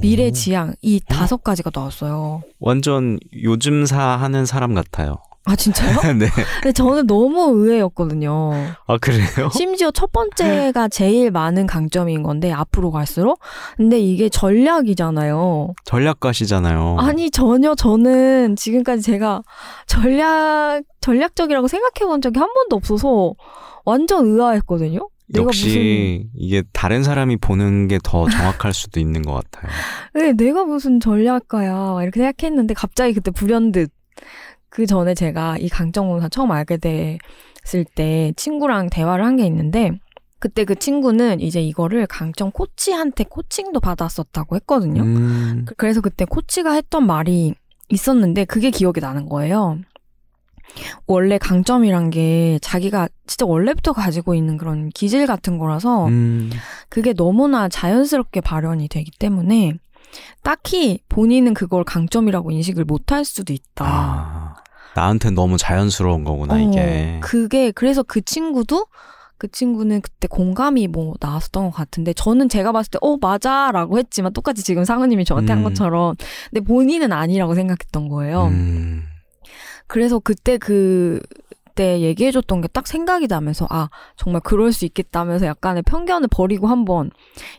[0.00, 0.30] 미래 오.
[0.32, 2.42] 지향 이 다섯 가지가 나왔어요.
[2.58, 5.16] 완전 요즘사 하는 사람 같아요.
[5.46, 5.96] 아 진짜요?
[6.18, 6.28] 네.
[6.62, 8.52] 근데 저는 너무 의외였거든요.
[8.86, 9.48] 아 그래요?
[9.52, 13.40] 심지어 첫 번째가 제일 많은 강점인 건데 앞으로 갈수록
[13.76, 15.74] 근데 이게 전략이잖아요.
[15.84, 16.96] 전략가시잖아요.
[16.98, 19.42] 아니 전혀 저는 지금까지 제가
[19.86, 23.34] 전략 전략적이라고 생각해 본 적이 한 번도 없어서
[23.84, 25.00] 완전 의아했거든요.
[25.34, 29.70] 역시 이게 다른 사람이 보는 게 더 정확할 수도 있는 것 같아요.
[30.14, 33.90] 무슨 네, 내가 무슨 전략가야 막 이렇게 생각했는데 갑자기 그때 불현듯
[34.68, 39.92] 그 전에 제가 이 강정공사 처음 알게 됐을 때 친구랑 대화를 한 게 있는데
[40.38, 45.02] 그때 그 친구는 이제 이거를 강정 코치한테 코칭도 받았었다고 했거든요.
[45.02, 45.64] 음.
[45.66, 47.54] 그- 그래서 그때 코치가 했던 말이
[47.90, 49.78] 있었는데 그게 기억이 나는 거예요.
[51.06, 56.50] 원래 강점이란 게 자기가 진짜 원래부터 가지고 있는 그런 기질 같은 거라서 음.
[56.88, 59.74] 그게 너무나 자연스럽게 발현이 되기 때문에
[60.42, 63.84] 딱히 본인은 그걸 강점이라고 인식을 못할 수도 있다.
[63.84, 64.54] 아.
[64.94, 67.18] 나한테 너무 자연스러운 거구나 어, 이게.
[67.22, 68.86] 그게 그래서 그 친구도
[69.38, 73.98] 그 친구는 그때 공감이 뭐 나왔었던 것 같은데 저는 제가 봤을 때 어 맞아 라고
[73.98, 75.64] 했지만 똑같이 지금 상우님이 저한테 한 음.
[75.64, 76.16] 것처럼
[76.50, 78.46] 근데 본인은 아니라고 생각했던 거예요.
[78.48, 79.04] 음.
[79.90, 81.20] 그래서 그때 그
[81.80, 87.10] 그때 얘기해줬던 게 딱 생각이 나면서 아 정말 그럴 수 있겠다면서 약간의 편견을 버리고 한번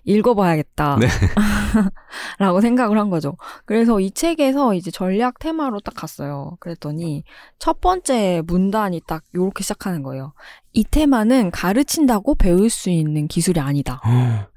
[0.06, 0.98] 읽어봐야겠다.
[1.00, 1.08] 네.
[2.40, 3.36] 라고 생각을 한 거죠.
[3.66, 6.56] 그래서 이 책에서 이제 전략 테마로 딱 갔어요.
[6.60, 7.24] 그랬더니
[7.60, 10.34] 첫 번째 문단이 딱 요렇게 시작하는 거예요.
[10.72, 14.00] 이 테마는 가르친다고 배울 수 있는 기술이 아니다.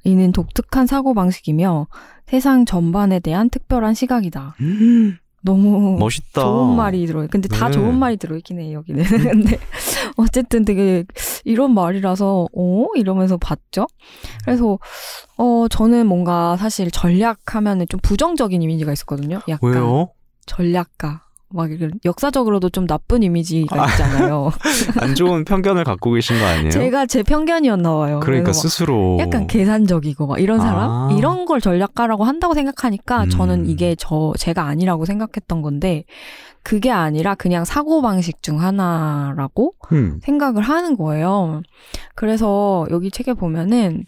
[0.05, 1.89] 이는 독특한 사고방식이며
[2.27, 4.55] 세상 전반에 대한 특별한 시각이다.
[4.61, 5.19] 음.
[5.45, 6.41] 너무 멋있다.
[6.41, 7.29] 좋은 말이 들어요.
[7.31, 7.73] 근데 다 네.
[7.73, 9.05] 좋은 말이 들어있긴 해요, 여기는.
[9.05, 9.59] 근데
[10.17, 11.05] 어쨌든 되게
[11.45, 12.87] 이런 말이라서, 어?
[12.95, 13.87] 이러면서 봤죠?
[14.45, 14.79] 그래서,
[15.37, 19.41] 어, 저는 뭔가 사실 전략하면은 좀 부정적인 이미지가 있었거든요.
[19.49, 19.71] 약간.
[19.71, 20.09] 왜요?
[20.47, 21.24] 전략가.
[21.55, 21.71] 막
[22.05, 24.51] 역사적으로도 좀 나쁜 이미지가 있잖아요.
[25.01, 26.71] 안 좋은 편견을 갖고 계신 거 아니에요?
[26.71, 28.21] 제가 제 편견이었나 봐요.
[28.21, 31.09] 그러니까 스스로 약간 계산적이고 막 이런 사람 아.
[31.17, 33.29] 이런 걸 전략가라고 한다고 생각하니까 음.
[33.31, 36.05] 저는 이게 저 제가 아니라고 생각했던 건데
[36.65, 40.19] 그게 아니라 그냥 사고 방식 중 하나라고 음.
[40.23, 41.61] 생각을 하는 거예요.
[42.15, 44.07] 그래서 여기 책에 보면은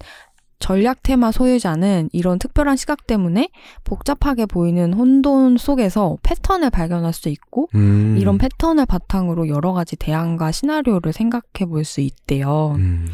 [0.59, 3.51] 전략 테마 소유자는 이런 특별한 시각 때문에
[3.85, 8.17] 복잡하게 보이는 혼돈 속에서 패턴을 발견할 수 있고 음.
[8.19, 12.75] 이런 패턴을 바탕으로 여러 가지 대안과 시나리오를 생각해 볼 수 있대요.
[12.77, 13.09] 음.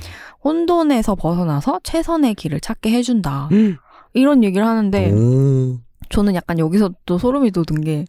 [0.44, 3.48] 혼돈에서 벗어나서 최선의 길을 찾게 해준다.
[3.52, 3.76] 음.
[4.14, 5.78] 이런 얘기를 하는데 오.
[6.12, 8.04] 저는 약간 여기서 또 소름이 돋은 게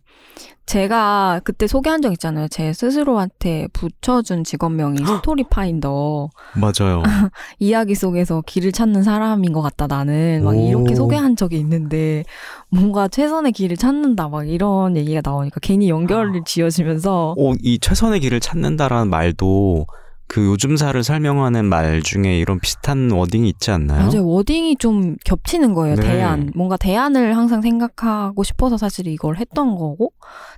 [0.65, 2.47] 제가 그때 소개한 적 있잖아요.
[2.49, 6.29] 제 스스로한테 붙여준 직업명이 story finder.
[6.55, 7.01] 맞아요.
[7.59, 10.59] 이야기 속에서 길을 찾는 사람인 것 같다 나는 막 오.
[10.59, 12.23] 이렇게 소개한 적이 있는데
[12.69, 16.43] 뭔가 최선의 길을 찾는다 막 이런 얘기가 나오니까 괜히 연결을 아.
[16.45, 19.87] 지어지면서 오, 이 최선의 길을 찾는다라는 말도
[20.27, 24.07] 그 요즘사를 설명하는 말 중에 이런 비슷한 워딩이 있지 않나요?
[24.07, 24.25] 맞아요.
[24.27, 25.95] 워딩이 좀 겹치는 거예요.
[25.95, 26.01] 네.
[26.01, 26.51] 대안.
[26.55, 30.11] 뭔가 대안을 항상 생각하고 싶어서 사실 이걸 했던 거고,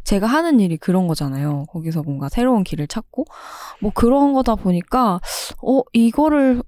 [0.04, 1.66] 제가 하는 일이 그런 거잖아요.
[1.70, 3.26] 거기서 뭔가 새로운 길을 찾고,
[3.82, 5.20] 뭐 그런 거다 보니까,
[5.62, 6.62] 어, 이거를,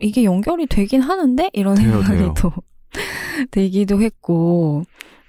[0.00, 1.50] 이게 연결이 되긴 하는데?
[1.52, 2.34] 이런 돼요, 생각이 돼요.
[2.36, 2.52] 또
[3.50, 4.84] 되기도 했고,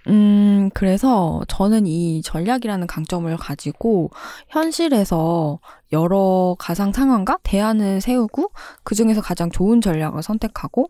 [0.08, 4.10] 음, 그래서 저는 이 전략이라는 강점을 가지고
[4.50, 5.60] 현실에서
[5.92, 8.52] 여러 가상 상황과 대안을 세우고
[8.84, 10.90] 그 중에서 가장 좋은 전략을 선택하고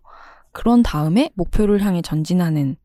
[0.52, 2.76] 그런 다음에 목표를 향해 전진하는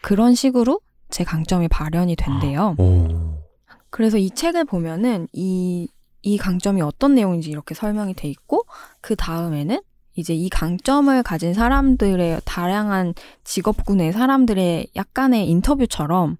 [0.00, 2.76] 그런 식으로 제 강점이 발현이 된대요.
[2.78, 3.42] 오.
[3.90, 5.88] 그래서 이 책을 보면은 이,
[6.22, 8.64] 이 강점이 어떤 내용인지 이렇게 설명이 돼 있고
[9.00, 9.80] 그 다음에는
[10.14, 16.36] 이제 이 강점을 가진 사람들의 다양한 직업군의 사람들의 약간의 인터뷰처럼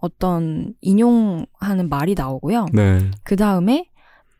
[0.00, 2.66] 어떤 인용하는 말이 나오고요.
[2.72, 3.10] 네.
[3.22, 3.86] 그 다음에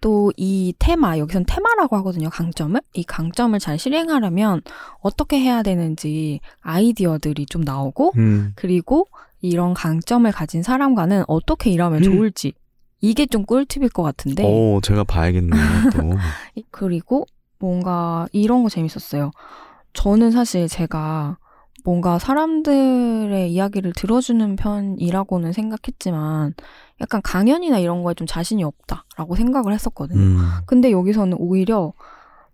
[0.01, 2.81] 또 이 테마, 여기선 테마라고 하거든요, 강점을.
[2.95, 4.63] 이 강점을 잘 실행하려면
[5.01, 8.53] 어떻게 해야 되는지 아이디어들이 좀 나오고, 음.
[8.55, 9.07] 그리고
[9.43, 12.05] 이런 강점을 가진 사람과는 어떻게 일하면 음.
[12.05, 12.55] 좋을지.
[13.03, 14.45] 이게 좀 꿀팁일 것 같은데.
[14.45, 15.63] 오, 제가 봐야겠네요,
[15.93, 16.15] 또.
[16.71, 17.27] 그리고
[17.61, 19.31] 뭔가 이런 거 재밌었어요.
[19.93, 21.39] 저는 사실 제가
[21.85, 26.55] 뭔가 사람들의 이야기를 들어주는 편이라고는 생각했지만
[27.01, 30.21] 약간 강연이나 이런 거에 좀 자신이 없다라고 생각을 했었거든요.
[30.21, 30.39] 음.
[30.67, 31.93] 근데 여기서는 오히려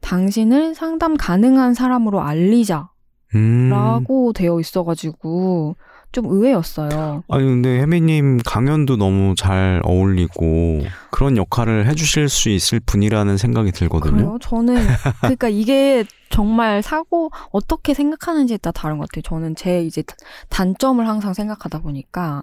[0.01, 2.89] 당신을 상담 가능한 사람으로 알리자라고
[3.35, 4.33] 음.
[4.35, 5.77] 되어 있어가지고
[6.17, 7.25] 좀 의외였어요.
[7.29, 14.15] 아니 근데 혜미님 강연도 너무 잘 어울리고 그런 역할을 해주실 수 있을 분이라는 생각이 들거든요.
[14.17, 14.39] 그래요?
[14.41, 14.77] 저는
[15.21, 19.21] 그러니까 이게 정말 사고 어떻게 생각하는지에 따라 다른 것 같아요.
[19.23, 20.03] 저는 제 이제
[20.49, 22.41] 단점을 항상 생각하다 보니까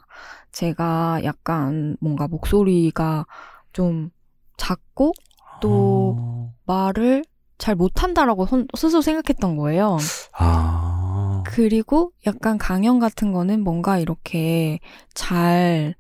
[0.52, 3.26] 제가 약간 뭔가 목소리가
[3.74, 4.12] 좀
[4.58, 5.14] 작고
[5.62, 6.54] 또 어.
[6.68, 7.24] 말을
[7.58, 9.98] 잘 못한다라고 선- 스스로 생각했던 거예요.
[10.38, 11.03] 아.
[11.46, 14.80] 그리고 약간 강연 같은 거는 뭔가 이렇게
[15.14, 15.96] 잘,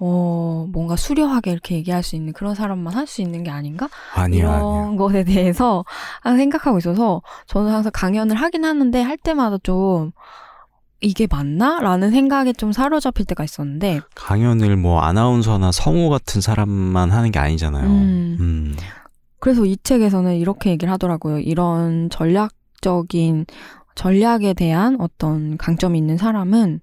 [0.00, 3.88] 어, 뭔가 수려하게 이렇게 얘기할 수 있는 그런 사람만 할 수 있는 게 아닌가?
[4.14, 4.54] 아니야 이런
[4.86, 4.96] 아니야.
[4.96, 5.84] 것에 대해서
[6.24, 10.12] 생각하고 있어서 저는 항상 강연을 하긴 하는데 할 때마다 좀
[11.00, 11.78] 이게 맞나?
[11.80, 17.86] 라는 생각에 좀 사로잡힐 때가 있었는데, 강연을 뭐 아나운서나 성우 같은 사람만 하는 게 아니잖아요.
[17.86, 18.36] 음.
[18.40, 18.76] 음.
[19.38, 21.38] 그래서 이 책에서는 이렇게 얘기를 하더라고요.
[21.38, 23.46] 이런 전략적인
[23.98, 26.80] 전략에 대한 어떤 강점이 있는 사람은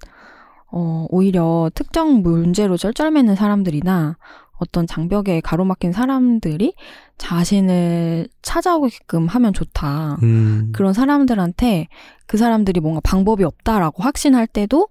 [0.69, 4.17] 어, 오히려 특정 문제로 쩔쩔매는 사람들이나
[4.57, 6.75] 어떤 장벽에 가로막힌 사람들이
[7.17, 10.17] 자신을 찾아오게끔 하면 좋다.
[10.23, 10.71] 음.
[10.73, 11.87] 그런 사람들한테
[12.27, 14.89] 그 사람들이 뭔가 방법이 없다라고 확신할 때도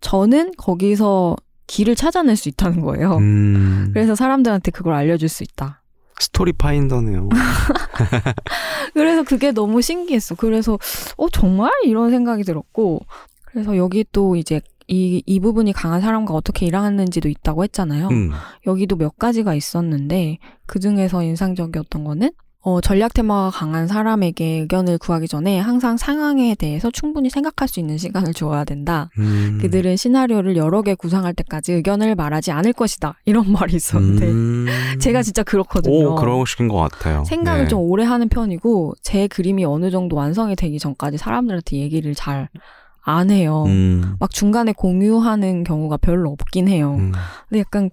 [0.00, 1.34] 저는 거기서
[1.66, 3.16] 길을 찾아낼 수 있다는 거예요.
[3.16, 3.90] 음.
[3.92, 5.82] 그래서 사람들한테 그걸 알려줄 수 있다.
[6.20, 7.28] 스토리 파인더네요.
[8.94, 10.34] 그래서 그게 너무 신기했어.
[10.34, 10.78] 그래서
[11.16, 13.00] 어 정말 이런 생각이 들었고
[13.44, 18.08] 그래서 여기 또 이제 이, 이 부분이 강한 사람과 어떻게 일하는지도 있다고 했잖아요.
[18.08, 18.30] 음.
[18.66, 22.30] 여기도 몇 가지가 있었는데 그 중에서 인상적이었던 거는
[22.66, 27.96] 어, 전략 테마가 강한 사람에게 의견을 구하기 전에 항상 상황에 대해서 충분히 생각할 수 있는
[27.96, 29.08] 시간을 줘야 된다.
[29.18, 29.60] 음.
[29.62, 33.20] 그들은 시나리오를 여러 개 구상할 때까지 의견을 말하지 않을 것이다.
[33.24, 34.66] 이런 말이 있었는데 음.
[35.00, 36.14] 제가 진짜 그렇거든요.
[36.14, 37.22] 오 그러신 것 같아요.
[37.22, 37.68] 생각을 네.
[37.68, 42.48] 좀 오래 하는 편이고 제 그림이 어느 정도 완성이 되기 전까지 사람들한테 얘기를 잘
[43.08, 43.62] 안 해요.
[43.66, 44.16] 음.
[44.18, 46.96] 막 중간에 공유하는 경우가 별로 없긴 해요.
[46.98, 47.12] 음.
[47.48, 47.88] 근데 약간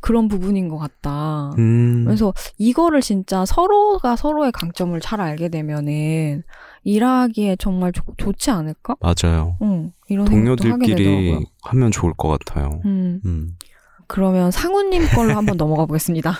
[0.00, 1.50] 그런 부분인 것 같다.
[1.58, 2.04] 음.
[2.06, 6.44] 그래서 이거를 진짜 서로가 서로의 강점을 잘 알게 되면은
[6.82, 8.96] 일하기에 정말 좋, 좋지 않을까?
[9.00, 9.56] 맞아요.
[9.60, 11.44] 응, 이런 동료들끼리.
[11.62, 12.80] 하면 좋을 것 같아요.
[12.86, 13.56] 음, 음.
[14.06, 16.32] 그러면 상우님 걸로 한번 넘어가 보겠습니다.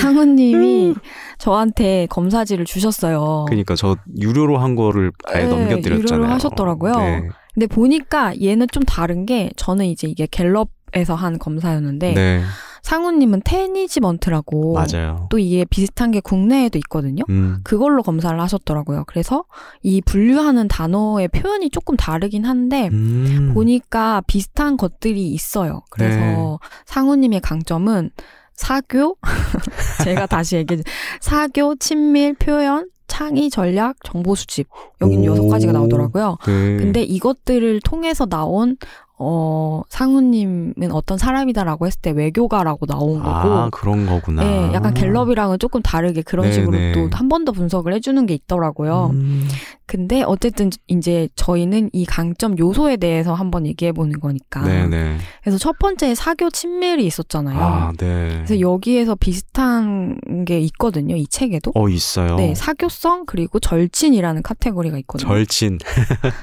[0.00, 0.94] 상우님이
[1.36, 3.44] 저한테 검사지를 주셨어요.
[3.48, 5.98] 그러니까 저 유료로 한 거를 아예 네, 넘겨드렸잖아요.
[5.98, 6.92] 유료로 하셨더라고요.
[6.94, 7.28] 네.
[7.60, 12.42] 근데 보니까 얘는 좀 다른 게 저는 이제 이게 갤럽에서 한 검사였는데 네.
[12.80, 15.26] 상우님은 테니지먼트라고 맞아요.
[15.28, 17.22] 또 이게 비슷한 게 국내에도 있거든요.
[17.28, 17.58] 음.
[17.62, 19.04] 그걸로 검사를 하셨더라고요.
[19.06, 19.44] 그래서
[19.82, 23.50] 이 분류하는 단어의 표현이 조금 다르긴 한데 음.
[23.52, 25.82] 보니까 비슷한 것들이 있어요.
[25.90, 26.56] 그래서 네.
[26.86, 28.10] 상우님의 강점은
[28.54, 29.18] 사교,
[30.04, 30.80] 제가 다시 얘기해
[31.20, 34.68] 사교, 친밀, 표현, 창의, 전략, 정보 수집
[35.02, 35.24] 여긴 오.
[35.32, 36.38] 여섯 가지가 나오더라고요.
[36.46, 36.76] 네.
[36.76, 38.76] 근데 이것들을 통해서 나온
[39.22, 44.42] 어 상우님은 어떤 사람이다라고 했을 때 외교가라고 나온 거고 아 그런 거구나.
[44.42, 46.92] 네, 약간 갤럽이랑은 조금 다르게 그런 네, 식으로 네.
[46.92, 49.10] 또한 번 더 분석을 해주는 게 있더라고요.
[49.14, 49.48] 음.
[49.86, 54.62] 근데 어쨌든 이제 저희는 이 강점 요소에 대해서 한번 얘기해 보는 거니까.
[54.62, 55.16] 네네.
[55.42, 57.58] 그래서 첫 번째 사교 친밀이 있었잖아요.
[57.58, 58.28] 아 네.
[58.36, 61.16] 그래서 여기에서 비슷한 게 있거든요.
[61.16, 61.72] 이 책에도.
[61.74, 62.36] 어 있어요.
[62.36, 65.28] 네, 사교성 그리고 절친이라는 카테고리가 있거든요.
[65.28, 65.78] 절친.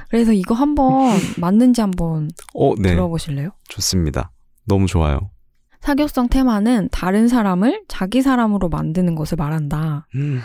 [0.10, 2.90] 그래서 이거 한번 맞는지 한번 어 네.
[2.90, 3.52] 들어보실래요?
[3.70, 4.32] 좋습니다.
[4.66, 5.32] 너무 좋아요.
[5.82, 10.08] 사교성 테마는 다른 사람을 자기 사람으로 만드는 것을 말한다.
[10.16, 10.42] 음.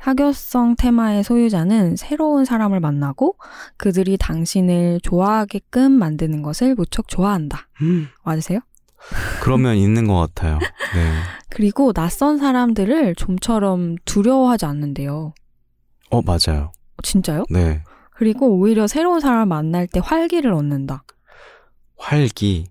[0.00, 3.38] 사교성 테마의 소유자는 새로운 사람을 만나고
[3.78, 7.68] 그들이 당신을 좋아하게끔 만드는 것을 무척 좋아한다.
[7.80, 8.08] 음.
[8.22, 8.60] 맞으세요?
[9.42, 10.58] 그러면 있는 것 같아요.
[10.58, 11.12] 네.
[11.48, 15.32] 그리고 낯선 사람들을 좀처럼 두려워하지 않는데요.
[16.10, 16.72] 어 맞아요.
[17.02, 17.44] 진짜요?
[17.48, 17.82] 네.
[18.14, 21.04] 그리고 오히려 새로운 사람을 만날 때 활기를 얻는다.
[22.04, 22.66] 활기.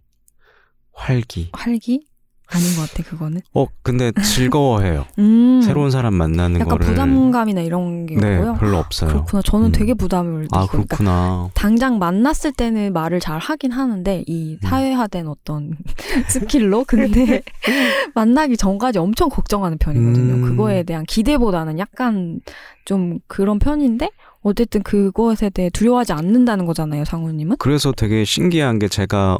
[0.93, 1.49] 활기.
[1.53, 2.05] 활기?
[2.45, 3.41] 아닌 것 같아, 그거는.
[3.55, 5.05] 어 근데 즐거워해요.
[5.17, 5.59] 음.
[5.63, 6.85] 새로운 사람 만나는 약간 거를.
[6.85, 8.53] 부담감이나 이런 게 네, 없고요.
[8.59, 9.09] 별로 없어요.
[9.09, 9.41] 그렇구나.
[9.41, 9.71] 저는 음.
[9.71, 11.49] 되게 부담을 아 느끼고 그러니까 그렇구나.
[11.55, 14.67] 당장 만났을 때는 말을 잘 하긴 하는데 이 음.
[14.67, 15.75] 사회화된 어떤
[16.29, 17.41] 스킬로 근데
[18.13, 20.33] 만나기 전까지 엄청 걱정하는 편이거든요.
[20.35, 20.41] 음.
[20.43, 22.39] 그거에 대한 기대보다는 약간
[22.85, 24.11] 좀 그런 편인데
[24.43, 27.55] 어쨌든 그것에 대해 두려워하지 않는다는 거잖아요, 상우님은.
[27.59, 29.37] 그래서 되게 신기한 게 제가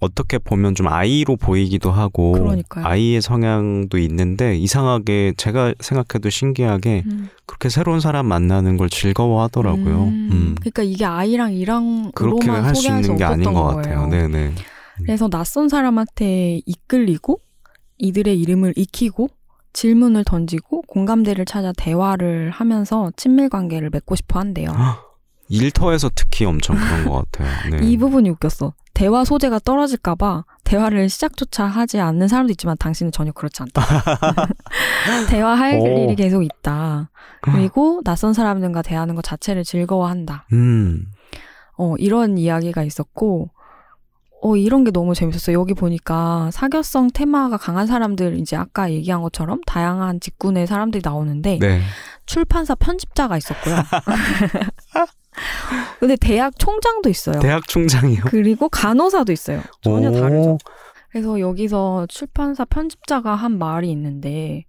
[0.00, 2.86] 어떻게 보면 좀 아이로 보이기도 하고 그러니까요.
[2.86, 7.28] 아이의 성향도 있는데 이상하게 제가 생각해도 신기하게 음.
[7.46, 10.04] 그렇게 새로운 사람 만나는 걸 즐거워하더라고요.
[10.04, 10.28] 음.
[10.32, 10.54] 음.
[10.60, 13.76] 그러니까 이게 아이랑 이랑으로만 그렇게 할 수 있는 게 아닌 것 거예요.
[13.76, 14.06] 같아요.
[14.06, 14.54] 네네.
[15.04, 17.40] 그래서 낯선 사람한테 이끌리고
[17.98, 19.28] 이들의 이름을 익히고
[19.78, 24.72] 질문을 던지고 공감대를 찾아 대화를 하면서 친밀 관계를 맺고 싶어 한대요.
[25.48, 27.48] 일터에서 특히 엄청 그런 것 같아요.
[27.70, 27.86] 네.
[27.86, 28.74] 이 부분이 웃겼어.
[28.92, 33.82] 대화 소재가 떨어질까봐 대화를 시작조차 하지 않는 사람도 있지만 당신은 전혀 그렇지 않다.
[35.30, 35.86] 대화할 오.
[35.86, 37.10] 일이 계속 있다.
[37.40, 40.48] 그리고 낯선 사람들과 대하는 것 자체를 즐거워한다.
[40.54, 41.06] 음.
[41.76, 43.50] 어, 이런 이야기가 있었고,
[44.40, 45.58] 어, 이런 게 너무 재밌었어요.
[45.58, 51.80] 여기 보니까 사교성 테마가 강한 사람들, 이제 아까 얘기한 것처럼 다양한 직군의 사람들이 나오는데, 네.
[52.26, 53.76] 출판사 편집자가 있었고요.
[56.00, 57.40] 근데 대학 총장도 있어요.
[57.40, 58.22] 대학 총장이요.
[58.26, 59.62] 그리고 간호사도 있어요.
[59.82, 60.12] 전혀 오.
[60.12, 60.58] 다르죠.
[61.10, 64.64] 그래서 여기서 출판사 편집자가 한 말이 있는데,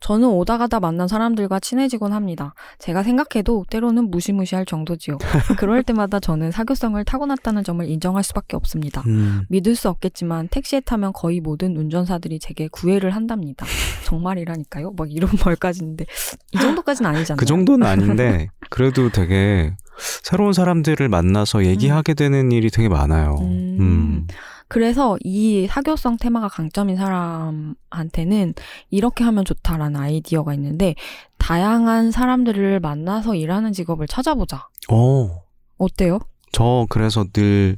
[0.00, 2.54] 저는 오다 가다 만난 사람들과 친해지곤 합니다.
[2.78, 5.18] 제가 생각해도 때로는 무시무시할 정도지요.
[5.58, 9.02] 그럴 때마다 저는 사교성을 타고났다는 점을 인정할 수밖에 없습니다.
[9.06, 9.42] 음.
[9.48, 13.66] 믿을 수 없겠지만 택시에 타면 거의 모든 운전사들이 제게 구애를 한답니다.
[14.04, 14.92] 정말이라니까요?
[14.96, 16.06] 막 이런 말까지 있는데
[16.52, 17.38] 이 정도까지는 아니잖아요.
[17.38, 19.74] 그 정도는 아닌데 그래도 되게
[20.22, 23.36] 새로운 사람들을 만나서 얘기하게 되는 일이 되게 많아요.
[23.40, 23.76] 음.
[23.80, 24.26] 음.
[24.68, 28.54] 그래서 이 사교성 테마가 강점인 사람한테는
[28.90, 30.94] 이렇게 하면 좋다라는 아이디어가 있는데
[31.38, 34.68] 다양한 사람들을 만나서 일하는 직업을 찾아보자.
[34.90, 35.42] 어.
[35.78, 36.20] 어때요?
[36.52, 37.76] 저 그래서 늘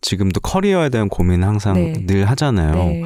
[0.00, 1.92] 지금도 커리어에 대한 고민 항상 네.
[2.06, 2.74] 늘 하잖아요.
[2.74, 3.04] 네.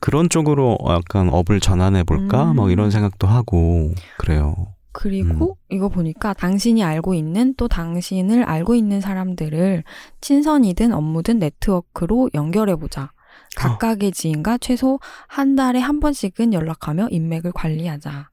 [0.00, 2.50] 그런 쪽으로 약간 업을 전환해 볼까?
[2.50, 2.56] 음.
[2.56, 4.54] 뭐 이런 생각도 하고 그래요.
[4.92, 5.74] 그리고 음.
[5.74, 9.84] 이거 보니까 당신이 알고 있는 또 당신을 알고 있는 사람들을
[10.20, 13.12] 친선이든 업무든 네트워크로 연결해보자.
[13.56, 18.30] 각각의 지인과 최소 한 달에 한 번씩은 연락하며 인맥을 관리하자.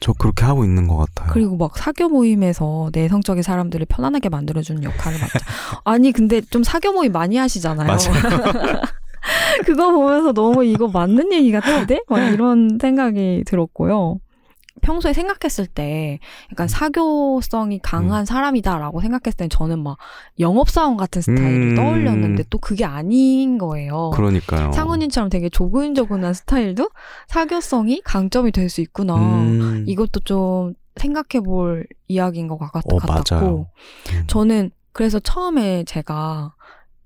[0.00, 1.30] 저 그렇게 하고 있는 것 같아요.
[1.32, 5.38] 그리고 막 사교 모임에서 내성적인 사람들을 편안하게 만들어주는 역할을 맡자.
[5.84, 7.86] 아니 근데 좀 사교 모임 많이 하시잖아요.
[7.86, 8.82] 맞아요.
[9.64, 12.02] 그거 보면서 너무 이거 맞는 얘기 같은데?
[12.08, 14.18] 막 이런 생각이 들었고요.
[14.82, 16.18] 평소에 생각했을 때
[16.52, 18.24] 약간 사교성이 강한 음.
[18.24, 19.96] 사람이다라고 생각했을 때 저는 막
[20.40, 21.74] 영업사원 같은 스타일을 음.
[21.76, 24.10] 떠올렸는데 또 그게 아닌 거예요.
[24.14, 24.72] 그러니까요.
[24.72, 26.90] 상훈님처럼 되게 조근조근한 스타일도
[27.28, 29.14] 사교성이 강점이 될 수 있구나.
[29.16, 29.84] 음.
[29.86, 33.66] 이것도 좀 생각해 볼 이야기인 것 같, 어, 같았고.
[34.12, 34.24] 음.
[34.26, 36.54] 저는 그래서 처음에 제가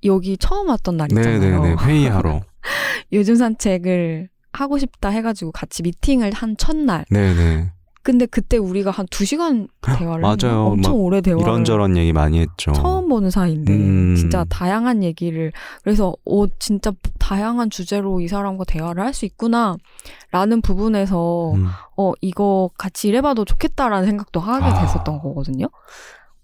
[0.05, 1.41] 여기 처음 왔던 날 있잖아요.
[1.41, 2.41] 네네네 회의하러.
[3.13, 4.29] 요즘 산책을
[4.59, 7.05] 하고 싶다 해가지고 같이 미팅을 한 첫날.
[7.11, 10.69] 네네 근데 그때 우리가 한 두 시간 대화를 맞아요.
[10.69, 12.73] 엄청 막 오래 대화를 이런저런 얘기 많이 했죠.
[12.73, 14.15] 처음 보는 사이인데 음.
[14.17, 15.53] 진짜 다양한 얘기를
[15.85, 21.67] 그래서 어 진짜 다양한 주제로 이 사람과 대화를 할 수 있구나라는 부분에서 음.
[21.99, 24.81] 어 이거 같이 일해봐도 좋겠다라는 생각도 하게 아.
[24.81, 25.67] 됐었던 거거든요.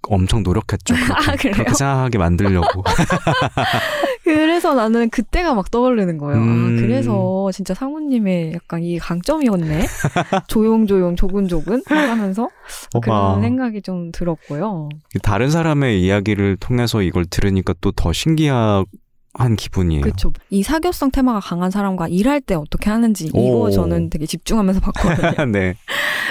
[0.09, 0.95] 엄청 노력했죠.
[1.25, 1.53] 그렇게, 아?
[1.53, 2.83] 그렇게 생각하게 만들려고.
[4.25, 6.41] 그래서 나는 그때가 막 떠오르는 거예요.
[6.41, 6.77] 음.
[6.79, 9.87] 아, 그래서 진짜 상우님의 약간 이 강점이었네.
[10.49, 12.49] 조용조용, 조근조근 하면서
[13.03, 13.41] 그런 어마.
[13.41, 14.89] 생각이 좀 들었고요.
[15.23, 18.49] 다른 사람의 이야기를 통해서 이걸 들으니까 또 더 신기
[19.37, 20.03] 한 기분이에요.
[20.03, 20.33] 그렇죠.
[20.51, 23.71] 이 사교성 테마가 강한 사람과 일할 때 어떻게 하는지 이거 오.
[23.71, 25.47] 저는 되게 집중하면서 봤거든요.
[25.53, 25.75] 네.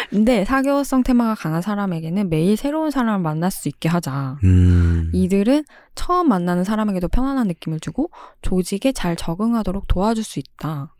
[0.09, 4.37] 근데 사교성 테마가 강한 사람에게는 매일 새로운 사람을 만날 수 있게 하자.
[4.43, 5.09] 음.
[5.13, 8.09] 이들은 처음 만나는 사람에게도 편안한 느낌을 주고
[8.41, 10.93] 조직에 잘 적응하도록 도와줄 수 있다.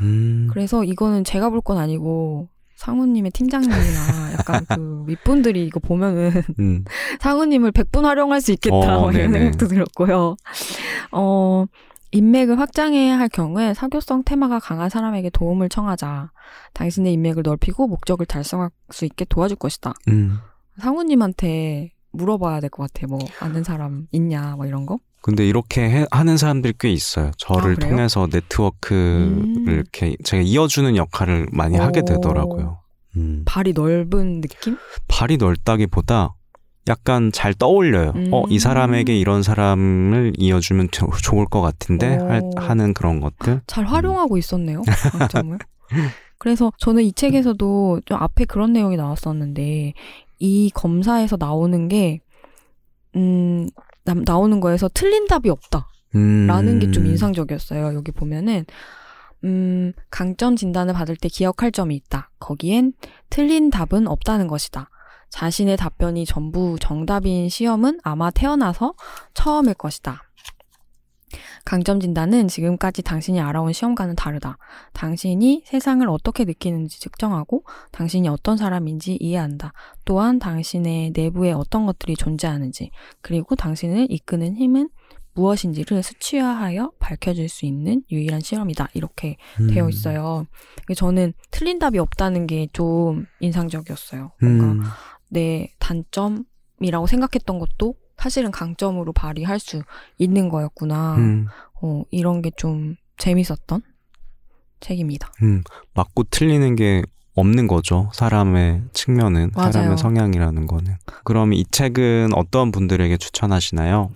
[0.00, 0.48] 음.
[0.52, 6.84] 그래서 이거는 제가 볼 건 아니고 상우님의 팀장님이나 약간 그 윗분들이 이거 보면은 음.
[7.20, 9.32] 상우님을 100분 활용할 수 있겠다 어, 뭐 이런.
[9.32, 10.36] 생각도 들었고요.
[11.10, 11.64] 어,
[12.12, 16.30] 인맥을 확장해야 할 경우에 사교성 테마가 강한 사람에게 도움을 청하자.
[16.72, 19.94] 당신의 인맥을 넓히고 목적을 달성할 수 있게 도와줄 것이다.
[20.06, 20.38] 음.
[20.78, 23.06] 상우님한테 물어봐야 될 것 같아.
[23.06, 24.98] 뭐 아는 사람 있냐, 뭐 이런 거.
[25.20, 27.32] 근데 이렇게 해- 하는 사람들이 꽤 있어요.
[27.38, 27.88] 저를 아?
[27.88, 29.64] 통해서 네트워크를 음.
[29.68, 32.04] 이렇게 제가 이어주는 역할을 많이 하게 오.
[32.04, 32.78] 되더라고요.
[33.16, 33.42] 음.
[33.44, 34.76] 발이 넓은 느낌?
[35.08, 36.34] 발이 넓다기보다
[36.88, 38.12] 약간 잘 떠올려요.
[38.16, 38.28] 음.
[38.32, 42.28] 어, 이 사람에게 이런 사람을 이어주면 조- 좋을 것 같은데 오.
[42.28, 43.60] 할- 하는 그런 것들.
[43.66, 44.82] 잘 활용하고 있었네요.
[45.18, 45.58] 강점을.
[46.38, 49.94] 그래서 저는 이 책에서도 좀 앞에 그런 내용이 나왔었는데
[50.38, 52.20] 이 검사에서 나오는 게
[53.16, 53.68] 음,
[54.04, 55.88] 남- 나오는 거에서 틀린 답이 없다.
[56.14, 56.46] 음.
[56.46, 57.94] 라는 게좀 인상적이었어요.
[57.94, 58.64] 여기 보면은
[59.44, 62.30] 음, 강점 진단을 받을 때 기억할 점이 있다.
[62.40, 62.92] 거기엔
[63.30, 64.90] 틀린 답은 없다는 것이다.
[65.30, 68.94] 자신의 답변이 전부 정답인 시험은 아마 태어나서
[69.34, 70.22] 처음일 것이다.
[71.64, 74.58] 강점 진단은 지금까지 당신이 알아온 시험과는 다르다.
[74.92, 79.72] 당신이 세상을 어떻게 느끼는지 측정하고 당신이 어떤 사람인지 이해한다.
[80.04, 84.88] 또한 당신의 내부에 어떤 것들이 존재하는지 그리고 당신을 이끄는 힘은
[85.34, 88.88] 무엇인지를 수치화하여 밝혀줄 수 있는 유일한 실험이다.
[88.94, 89.36] 이렇게
[89.72, 89.90] 되어 음.
[89.90, 90.46] 있어요.
[90.96, 94.32] 저는 틀린 답이 없다는 게 좀 인상적이었어요.
[94.40, 94.82] 뭔가 음.
[95.30, 99.82] 내 단점이라고 생각했던 것도 사실은 강점으로 발휘할 수
[100.18, 101.16] 있는 거였구나.
[101.16, 101.46] 음.
[101.80, 103.82] 어, 이런 게 좀 재밌었던
[104.80, 105.30] 책입니다.
[105.42, 105.62] 음.
[105.94, 107.02] 맞고 틀리는 게
[107.34, 108.10] 없는 거죠.
[108.14, 109.72] 사람의 측면은 맞아요.
[109.72, 110.94] 사람의 성향이라는 거는.
[111.24, 114.10] 그럼 이 책은 어떤 분들에게 추천하시나요?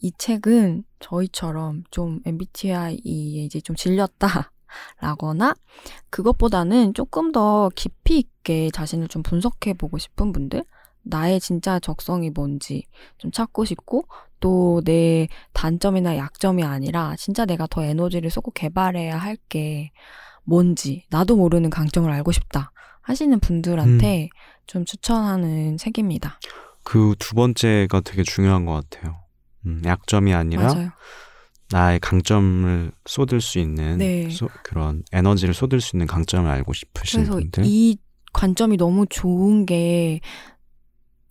[0.00, 4.52] 이 책은 저희처럼 좀 MBTI에 이제 좀 질렸다.
[5.00, 5.54] 라거나
[6.08, 10.64] 그것보다는 조금 더 깊이 있게 자신을 좀 분석해 보고 싶은 분들
[11.04, 12.84] 나의 진짜 적성이 뭔지
[13.18, 14.04] 좀 찾고 싶고
[14.40, 19.92] 또 내 단점이나 약점이 아니라 진짜 내가 더 에너지를 쏟고 개발해야 할 게
[20.44, 22.72] 뭔지 나도 모르는 강점을 알고 싶다
[23.02, 24.28] 하시는 분들한테
[24.66, 26.38] 좀 추천하는 책입니다.
[26.84, 29.20] 그 두 번째가 되게 중요한 것 같아요.
[29.66, 30.90] 음, 약점이 아니라 맞아요.
[31.70, 34.28] 나의 강점을 쏟을 수 있는 네.
[34.30, 37.64] 소- 그런 에너지를 쏟을 수 있는 강점을 알고 싶으신 그래서 분들.
[37.64, 37.96] 이
[38.32, 40.20] 관점이 너무 좋은 게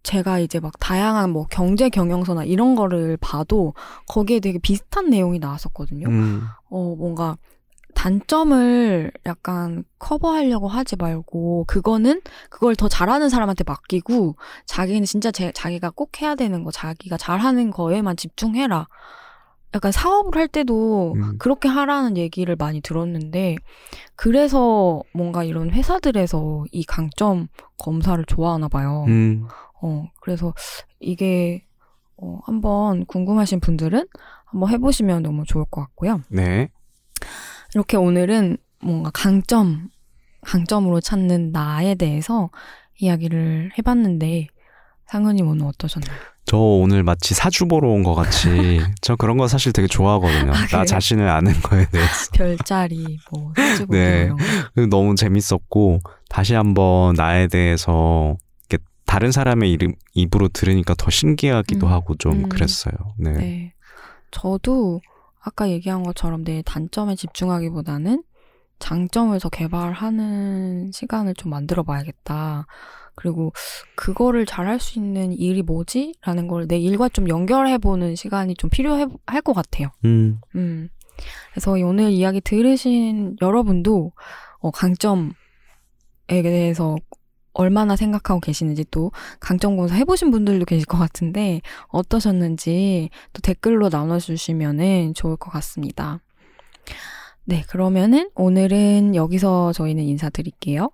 [0.03, 3.73] 제가 이제 막 다양한 뭐 경제 경영서나 이런 거를 봐도
[4.07, 6.07] 거기에 되게 비슷한 내용이 나왔었거든요.
[6.07, 7.37] 음, 어, 뭔가
[7.93, 14.35] 단점을 약간 커버하려고 하지 말고 그거는 그걸 더 잘하는 사람한테 맡기고
[14.65, 18.87] 자기는 진짜 제, 자기가 꼭 해야 되는 거 자기가 잘하는 거에만 집중해라.
[19.73, 21.37] 약간 사업을 할 때도 음.
[21.37, 23.55] 그렇게 하라는 얘기를 많이 들었는데
[24.15, 27.47] 그래서 뭔가 이런 회사들에서 이 강점
[27.77, 29.05] 검사를 좋아하나 봐요.
[29.07, 29.47] 음,
[29.81, 30.53] 어, 그래서
[30.99, 31.65] 이게
[32.17, 34.05] 어, 한번 궁금하신 분들은
[34.45, 36.21] 한번 해보시면 너무 좋을 것 같고요.
[36.29, 36.69] 네.
[37.73, 39.89] 이렇게 오늘은 뭔가 강점,
[40.41, 42.49] 강점으로 찾는 나에 대해서
[42.99, 44.47] 이야기를 해봤는데
[45.07, 46.17] 상은님 오늘 어떠셨나요?
[46.45, 50.51] 저 오늘 마치 사주 보러 온 것 같이 저 그런 거 사실 되게 좋아하거든요.
[50.51, 50.85] 아, 나?
[50.85, 54.23] 자신을 아는 거에 대해서 별자리, 뭐, 수주보기 네.
[54.25, 54.87] 이런 거.
[54.89, 58.35] 너무 재밌었고 다시 한번 나에 대해서
[59.11, 62.49] 다른 사람의 이름, 입으로 들으니까 더 신기하기도 음, 하고 좀 음.
[62.49, 62.93] 그랬어요.
[63.17, 63.33] 네.
[63.33, 63.73] 네.
[64.31, 65.01] 저도
[65.41, 68.23] 아까 얘기한 것처럼 내 단점에 집중하기보다는
[68.79, 72.67] 장점을 더 개발하는 시간을 좀 만들어 봐야겠다.
[73.15, 73.51] 그리고
[73.97, 76.13] 그거를 잘할 수 있는 일이 뭐지?
[76.21, 79.09] 라는 걸 내 일과 좀 연결해 보는 시간이 좀 필요할
[79.43, 79.89] 것 같아요.
[80.05, 80.87] 음, 음.
[81.51, 84.13] 그래서 오늘 이야기 들으신 여러분도
[84.59, 85.33] 어, 강점에
[86.27, 86.95] 대해서
[87.53, 95.13] 얼마나 생각하고 계시는지 또 강점 검사 해보신 분들도 계실 것 같은데 어떠셨는지 또 댓글로 나눠주시면은
[95.13, 96.19] 좋을 것 같습니다.
[97.43, 100.91] 네, 그러면은 오늘은 여기서 저희는 인사드릴게요.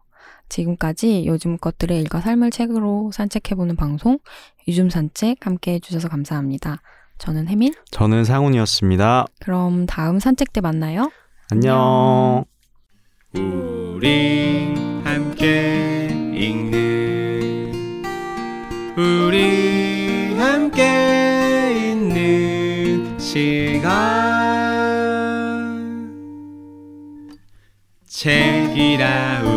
[0.50, 4.20] 지금까지 요즘 것들의 일과 삶을 책으로 산책해보는 방송
[4.68, 6.82] 요즘 산책 함께 해주셔서 감사합니다.
[7.18, 7.74] 저는 혜민.
[7.92, 9.26] 저는 상훈이었습니다.
[9.40, 11.12] 그럼 다음 산책 때 만나요.
[11.52, 12.46] 안녕.
[13.34, 15.97] 우리 함께
[16.38, 18.04] 읽는
[18.96, 23.88] 우리 함께 있는 시간.
[28.06, 29.57] 책이라